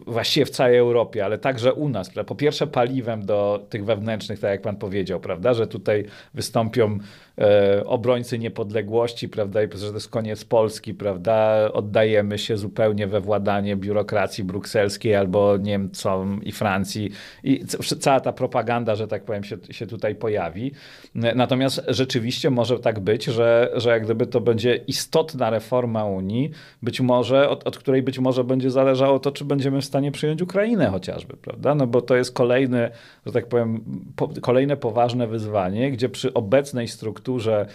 [0.07, 2.11] właściwie w całej Europie, ale także u nas.
[2.27, 6.05] Po pierwsze paliwem do tych wewnętrznych, tak jak pan powiedział, prawda, że tutaj
[6.35, 6.99] wystąpią
[7.39, 13.21] e, obrońcy niepodległości, prawda, i że to jest koniec Polski, prawda, oddajemy się zupełnie we
[13.21, 17.11] władanie biurokracji brukselskiej albo Niemcom i Francji
[17.45, 17.65] i
[18.01, 20.73] cała ta propaganda, że tak powiem, się, się tutaj pojawi.
[21.15, 26.51] Natomiast rzeczywiście może tak być, że, że jak gdyby to będzie istotna reforma Unii,
[26.83, 30.43] być może, od, od której być może będzie zależało to, czy będziemy w stanie przyjąć
[30.43, 32.91] Ukrainę chociażby, prawda, no bo to jest kolejny,
[33.27, 33.85] że tak powiem,
[34.17, 37.67] po, kolejne poważne wyzwanie, gdzie przy obecnej strukturze strukturze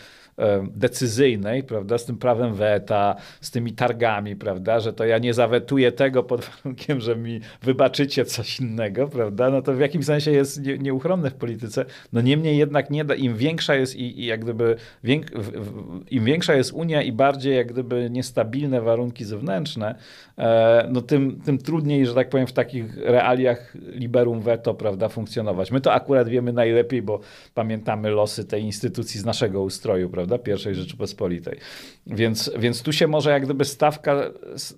[0.75, 5.91] decyzyjnej, prawda, z tym prawem weta, z tymi targami, prawda, że to ja nie zawetuję
[5.91, 10.61] tego pod warunkiem, że mi wybaczycie coś innego, prawda, no to w jakimś sensie jest
[10.61, 11.85] nie, nieuchronne w polityce.
[12.13, 14.75] No niemniej jednak nie da, im większa jest i, i jak gdyby,
[16.11, 19.95] im większa jest Unia i bardziej jak gdyby niestabilne warunki zewnętrzne,
[20.37, 25.71] e, no tym, tym trudniej, że tak powiem, w takich realiach liberum veto, prawda, funkcjonować.
[25.71, 27.19] My to akurat wiemy najlepiej, bo
[27.53, 31.57] pamiętamy losy tej instytucji z naszego ustroju, prawda, prawda, pierwszej Rzeczypospolitej.
[32.07, 34.21] Więc, więc tu się może jak gdyby stawka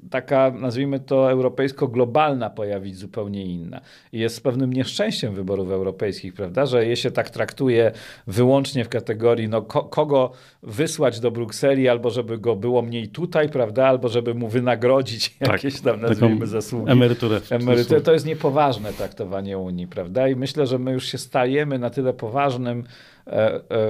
[0.09, 3.81] taka, nazwijmy to europejsko-globalna pojawić zupełnie inna.
[4.11, 7.91] I jest z pewnym nieszczęściem wyborów europejskich, prawda, że je się tak traktuje
[8.27, 10.31] wyłącznie w kategorii, no ko kogo
[10.63, 15.49] wysłać do Brukseli, albo żeby go było mniej tutaj, prawda, albo żeby mu wynagrodzić tak,
[15.49, 16.91] jakieś tam, nazwijmy, zasługi.
[16.91, 17.41] Emeryturę.
[17.49, 18.01] Emeryturę.
[18.01, 22.13] To jest niepoważne traktowanie Unii, prawda, i myślę, że my już się stajemy na tyle
[22.13, 22.83] poważnym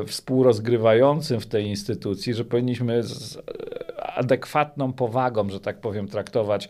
[0.08, 3.38] współrozgrywającym w tej instytucji, że powinniśmy z
[3.98, 6.70] adekwatną powagą, że tak powiem, traktować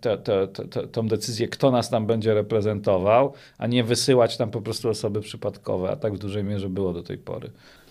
[0.00, 4.60] to, to, to, tą decyzję, kto nas tam będzie reprezentował, a nie wysyłać tam po
[4.60, 7.50] prostu osoby przypadkowe, a tak w dużej mierze było do tej pory.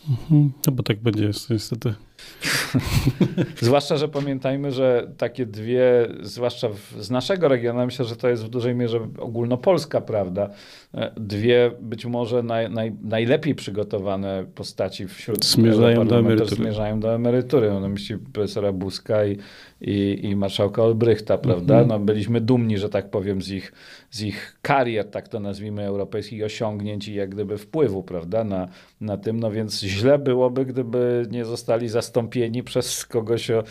[0.10, 0.52] Mhm.
[0.68, 1.94] No bo tak będzie niestety.
[3.61, 8.45] zwłaszcza, że pamiętajmy, że takie dwie, zwłaszcza w, z naszego regionu, myślę, że to jest
[8.45, 10.49] w dużej mierze ogólnopolska prawda,
[10.93, 16.55] e, dwie być może naj, naj, najlepiej przygotowane postaci wśród zmierzają do emerytury.
[16.55, 17.70] zmierzają do emerytury.
[17.72, 19.38] Mam na myśli profesora Buzka i,
[19.82, 21.80] i, i marszałka Olbrychta, prawda?
[21.80, 21.88] Mhm.
[21.88, 23.74] No, byliśmy dumni, że tak powiem, z ich,
[24.11, 28.68] z ich karier, tak to nazwijmy, europejskich osiągnięć i jak gdyby wpływu, prawda, na,
[29.01, 29.39] na tym.
[29.39, 33.64] No więc źle byłoby, gdyby nie zostali zastąpieni zastąpieni przez kogoś o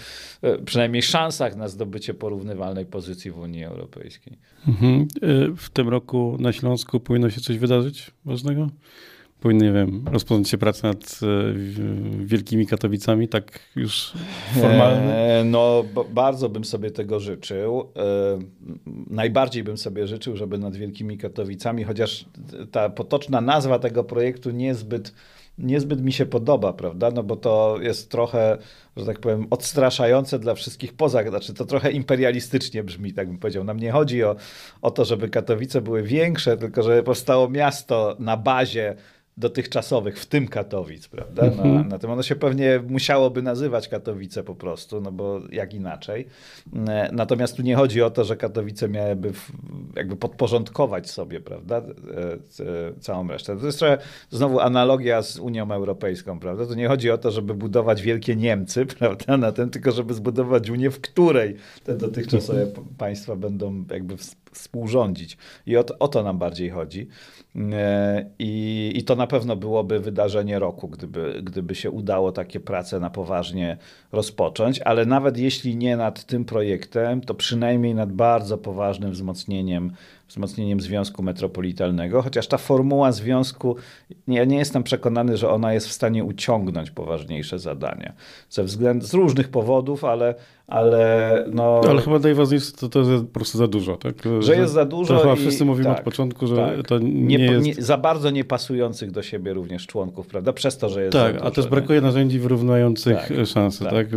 [0.42, 4.38] e, przynajmniej szansach na zdobycie porównywalnej pozycji w Unii Europejskiej.
[4.68, 5.00] Mhm.
[5.02, 5.06] E,
[5.56, 8.68] w tym roku na Śląsku powinno się coś wydarzyć ważnego?
[9.40, 11.26] Powinny, nie wiem, rozpocząć się praca nad e,
[12.24, 14.12] wielkimi Katowicami, tak już
[14.54, 15.42] formalnie?
[15.44, 17.92] No, bardzo bym sobie tego życzył.
[19.10, 22.24] Najbardziej bym sobie życzył, żeby nad wielkimi Katowicami, chociaż
[22.70, 25.12] ta potoczna nazwa tego projektu niezbyt
[25.58, 27.10] niezbyt mi się podoba, prawda?
[27.10, 28.58] No bo to jest trochę,
[28.96, 33.64] że tak powiem, odstraszające dla wszystkich poza, znaczy to trochę imperialistycznie brzmi, tak bym powiedział.
[33.64, 34.36] Nam nie chodzi o,
[34.82, 38.96] o to, żeby Katowice były większe, tylko żeby powstało miasto na bazie
[39.36, 41.42] dotychczasowych, w tym Katowic, prawda?
[41.42, 41.88] Na, mhm.
[41.88, 46.26] na tym ono się pewnie musiałoby nazywać Katowice po prostu, no bo jak inaczej.
[46.88, 49.32] E, natomiast tu nie chodzi o to, że Katowice miałyby
[49.96, 53.56] jakby podporządkować sobie, prawda, e, całą resztę.
[53.56, 53.98] To jest trochę
[54.30, 56.66] znowu analogia z Unią Europejską, prawda?
[56.66, 60.70] To nie chodzi o to, żeby budować wielkie Niemcy, prawda, na tym, tylko żeby zbudować
[60.70, 62.66] Unię, w której te dotychczasowe
[62.98, 64.16] państwa będą jakby
[64.58, 65.36] współrządzić.
[65.66, 67.08] I o to, o to nam bardziej chodzi.
[67.72, 73.00] E, I, I to na pewno byłoby wydarzenie roku, gdyby, gdyby się udało takie prace
[73.00, 73.76] na poważnie
[74.12, 79.92] rozpocząć, ale nawet jeśli nie nad tym projektem, to przynajmniej nad bardzo poważnym wzmocnieniem
[80.28, 83.76] wzmocnieniem związku metropolitalnego, chociaż ta formuła związku,
[84.28, 88.12] ja nie jestem przekonany, że ona jest w stanie uciągnąć poważniejsze zadania.
[88.50, 90.34] Ze względu, z różnych powodów, ale,
[90.66, 91.80] ale no...
[91.88, 94.14] Ale chyba najważniejsze to, to jest po prostu za dużo, tak?
[94.24, 96.86] Że, że jest za dużo To chyba i, wszyscy mówimy tak, od początku, że tak.
[96.86, 97.66] to nie, nie jest...
[97.66, 100.52] Nie, za bardzo niepasujących do siebie również członków, prawda?
[100.52, 102.06] Przez to, że jest Tak, dużo, a też brakuje nie?
[102.06, 103.94] narzędzi wyrównujących tak, szanse, tak?
[103.94, 104.08] tak?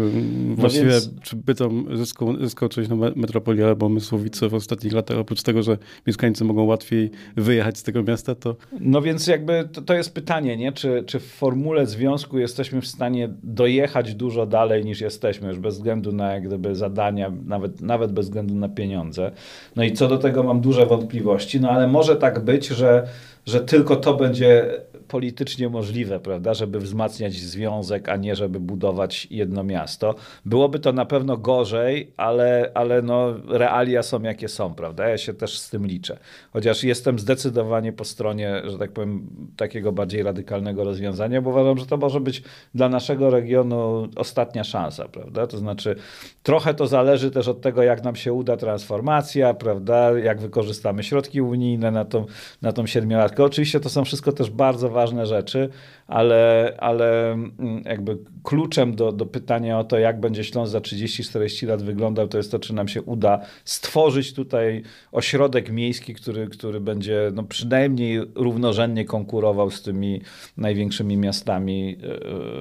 [0.56, 1.10] Właściwie no więc...
[1.22, 5.78] czy Bytom zyskał, zyskał część na metropolii albo Mysłowice w ostatnich latach, oprócz tego, że
[6.08, 8.56] mieszkańcy mogą łatwiej wyjechać z tego miasta, to...
[8.80, 10.72] No więc jakby to, to jest pytanie, nie?
[10.72, 15.76] Czy, czy w formule związku jesteśmy w stanie dojechać dużo dalej niż jesteśmy, już bez
[15.76, 19.32] względu na jak gdyby zadania, nawet, nawet bez względu na pieniądze.
[19.76, 23.08] No i co do tego mam duże wątpliwości, no ale może tak być, że,
[23.50, 29.64] że tylko to będzie politycznie możliwe, prawda, żeby wzmacniać związek, a nie żeby budować jedno
[29.64, 30.16] miasto.
[30.46, 35.08] Byłoby to na pewno gorzej, ale, ale no, realia są jakie są, prawda?
[35.08, 36.18] Ja się też z tym liczę.
[36.54, 39.28] Chociaż jestem zdecydowanie po stronie, że tak powiem,
[39.58, 42.44] takiego bardziej radykalnego rozwiązania, bo uważam, że to może być
[42.76, 45.48] dla naszego regionu ostatnia szansa, prawda?
[45.48, 45.96] To znaczy,
[46.44, 50.20] trochę to zależy też od tego, jak nam się uda transformacja, prawda?
[50.20, 52.26] Jak wykorzystamy środki unijne na tą,
[52.62, 53.39] na tą siedmiolatkę.
[53.46, 55.70] Oczywiście to są wszystko też bardzo ważne ważne rzeczy,
[56.08, 61.68] ale, ale mm, jakby kluczem do, do pytania o to, jak będzie Śląsk za 30-40
[61.68, 66.80] lat wyglądał, to jest to, czy nam się uda stworzyć tutaj ośrodek miejski, który, który
[66.80, 70.22] będzie no, przynajmniej równorzędnie konkurował z tymi
[70.58, 71.98] największymi miastami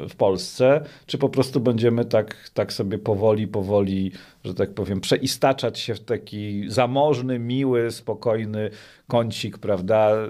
[0.04, 4.12] e, w Polsce, czy po prostu będziemy tak, tak sobie powoli, powoli,
[4.48, 8.70] że tak powiem, przeistaczać się w taki zamożny, miły, spokojny
[9.08, 10.28] kącik, prawda, e,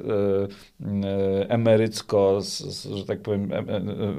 [1.04, 2.40] e, emerycko,
[2.94, 3.64] że tak powiem, e,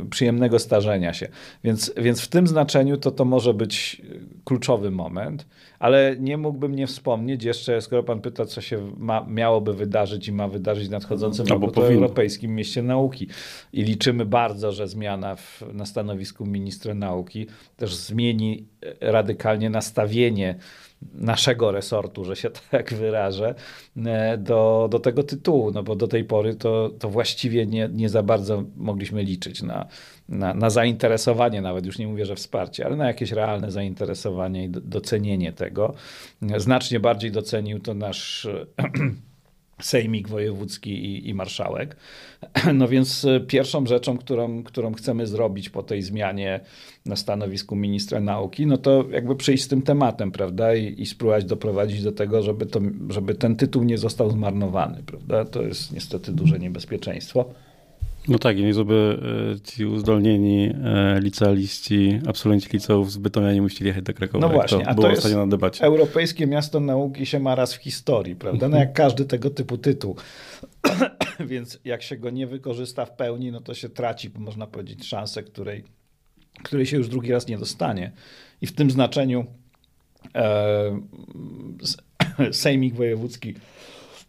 [0.10, 1.28] przyjemnego starzenia się.
[1.64, 4.02] Więc, więc w tym znaczeniu to to może być
[4.44, 5.46] kluczowy moment,
[5.80, 10.32] ale nie mógłbym nie wspomnieć jeszcze, skoro pan pyta, co się ma, miałoby wydarzyć i
[10.32, 13.28] ma wydarzyć w nadchodzącym no, roku, to Europejskim Mieście Nauki.
[13.74, 17.48] I liczymy bardzo, że zmiana w, na stanowisku ministra nauki
[17.78, 18.66] też zmieni
[19.02, 20.56] radykalnie nastawienie
[21.14, 23.56] naszego resortu, że się tak wyrażę,
[24.06, 28.10] e, do, do tego tytułu, no bo do tej pory to, to właściwie nie, nie
[28.10, 29.88] za bardzo mogliśmy liczyć na,
[30.30, 34.70] na, na zainteresowanie, nawet już nie mówię, że wsparcie, ale na jakieś realne zainteresowanie i
[34.70, 35.94] docenienie tego.
[36.58, 38.48] Znacznie bardziej docenił to nasz
[39.82, 41.96] sejmik wojewódzki i, i, marszałek.
[42.74, 46.60] No więc e, pierwszą rzeczą, którą, którą chcemy zrobić po tej zmianie
[47.06, 51.46] na stanowisku ministra nauki, no to jakby przyjść z tym tematem, prawda, i, i spróbować
[51.46, 55.46] doprowadzić do tego, żeby, to, żeby ten tytuł nie został zmarnowany, prawda.
[55.46, 57.54] To jest niestety duże niebezpieczeństwo.
[58.28, 59.20] No tak, i żeby
[59.56, 64.48] e, ci uzdolnieni e, licealiści, absolwenci liceów z Bytomia nie musieli jechać do Krakowa.
[64.48, 65.84] No właśnie, to a było to jest na debacie.
[65.84, 68.70] Europejskie Miasto Nauki się ma raz w historii, prawda?
[68.70, 70.16] No jak każdy tego typu tytuł.
[71.40, 75.44] Więc jak się go nie wykorzysta w pełni, no to się traci, można powiedzieć, szansę,
[75.44, 75.84] której,
[76.64, 78.12] której się już drugi raz nie dostanie.
[78.62, 79.46] I w tym znaczeniu
[80.36, 81.00] e,
[82.52, 83.56] Sejmik Wojewódzki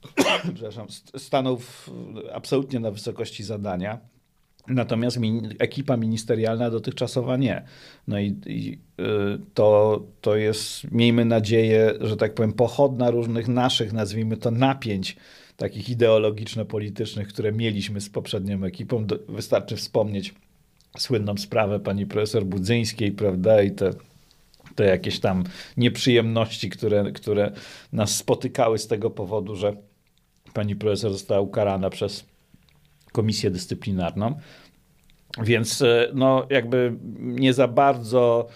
[0.55, 0.87] przepraszam,
[1.17, 1.91] stanął w,
[2.33, 3.99] absolutnie na wysokości zadania.
[4.69, 7.65] Natomiast min, ekipa ministerialna dotychczasowa nie.
[8.09, 9.05] No i, i y,
[9.55, 15.17] to, to jest, miejmy nadzieję, że tak powiem, pochodna różnych naszych, nazwijmy to, napięć
[15.57, 19.07] takich ideologiczno-politycznych, które mieliśmy z poprzednią ekipą.
[19.07, 20.35] Do, wystarczy wspomnieć
[20.99, 23.91] słynną sprawę pani profesor Budzyńskiej, prawda, i te
[24.75, 25.45] te jakieś tam
[25.77, 27.53] nieprzyjemności, które, które
[27.93, 29.77] nas spotykały z tego powodu, że
[30.55, 32.27] pani profesor została ukarana przez
[33.13, 34.39] komisję dyscyplinarną.
[35.43, 38.49] Więc e, no, jakby nie za bardzo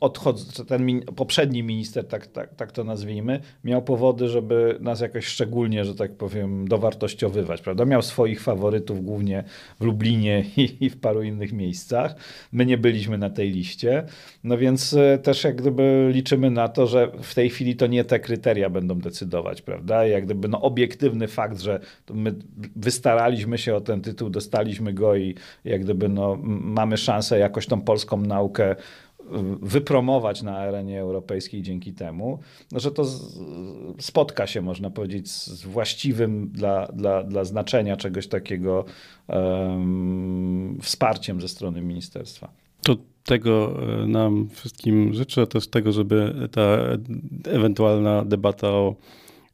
[0.00, 5.84] odchodzę, ten poprzedni minister, tak, tak, tak to nazwijmy, miał powody, żeby nas jakoś szczególnie,
[5.84, 7.84] że tak powiem, dowartościowywać, prawda?
[7.84, 9.44] Miał swoich faworytów głównie
[9.80, 12.14] w Lublinie i, i, w paru innych miejscach.
[12.52, 14.04] My nie byliśmy na tej liście,
[14.44, 18.04] no więc e, też jak gdyby liczymy na to, że w tej chwili to nie
[18.04, 20.06] te kryteria będą decydować, prawda?
[20.06, 21.80] Jak gdyby no obiektywny fakt, że
[22.10, 22.34] my
[22.76, 27.80] wystaraliśmy się o ten tytuł, dostaliśmy go i jak gdyby no mamy szansę jakoś tą
[27.80, 28.76] polską naukę
[29.62, 32.38] wypromować na arenie europejskiej dzięki temu,
[32.72, 33.04] no, że to
[33.98, 38.84] spotka się, można powiedzieć, z właściwym dla, dla, dla znaczenia czegoś takiego
[39.28, 42.52] um, wsparciem ze strony ministerstwa.
[42.82, 46.78] To tego e, nam wszystkim życzę, też tego, żeby ta
[47.44, 48.94] ewentualna debata o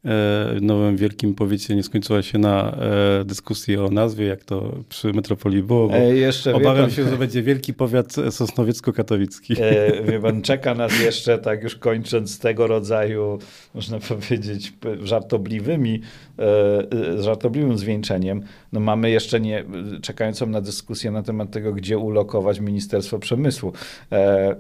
[0.09, 2.77] E, nowym wielkim powiecie nie skończyła się na
[3.21, 5.93] e, dyskusji o nazwie, jak to przy Metropolii było.
[5.93, 9.55] E, jeszcze obawiam pan, się, że będzie wielki powiat sosnowiecko-katowicki.
[9.61, 13.39] E, wie pan, czeka nas jeszcze, tak już kończąc tego rodzaju,
[13.75, 16.01] można powiedzieć, żartobliwymi,
[16.39, 18.43] e, żartobliwym zwieńczeniem.
[18.73, 19.65] No mamy jeszcze nie,
[20.03, 23.73] czekającą na dyskusję na temat tego, gdzie ulokować Ministerstwo Przemysłu.
[24.13, 24.57] E,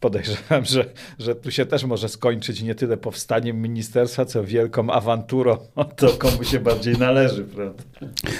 [0.00, 0.84] podejrzewam, że,
[1.18, 6.08] że tu się też może skończyć nie tyle powstaniem ministerstwa, co wielką awanturą o to,
[6.08, 7.82] komu się bardziej należy, prawda?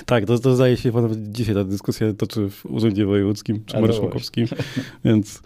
[0.06, 4.46] Tak, to, to zdaje się, dzisiaj ta dyskusja toczy w Urzędzie Wojewódzkim czy no Marszałkowskim,
[5.04, 5.42] więc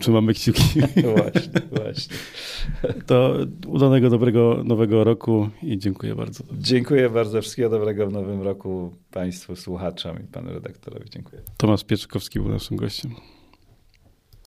[0.00, 0.80] trzymamy kciuki.
[1.16, 2.16] właśnie, właśnie.
[3.06, 3.34] To
[3.66, 6.44] udanego, dobrego nowego roku i dziękuję bardzo.
[6.52, 7.42] Dziękuję bardzo.
[7.42, 11.10] Wszystkiego dobrego w nowym roku Państwu słuchaczom i Panu redaktorowi.
[11.10, 11.42] Dziękuję.
[11.56, 13.14] Tomasz Pieczykowski był naszym gościem.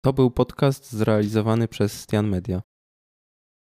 [0.02, 2.62] To był podcast zrealizowany przez Stian Media.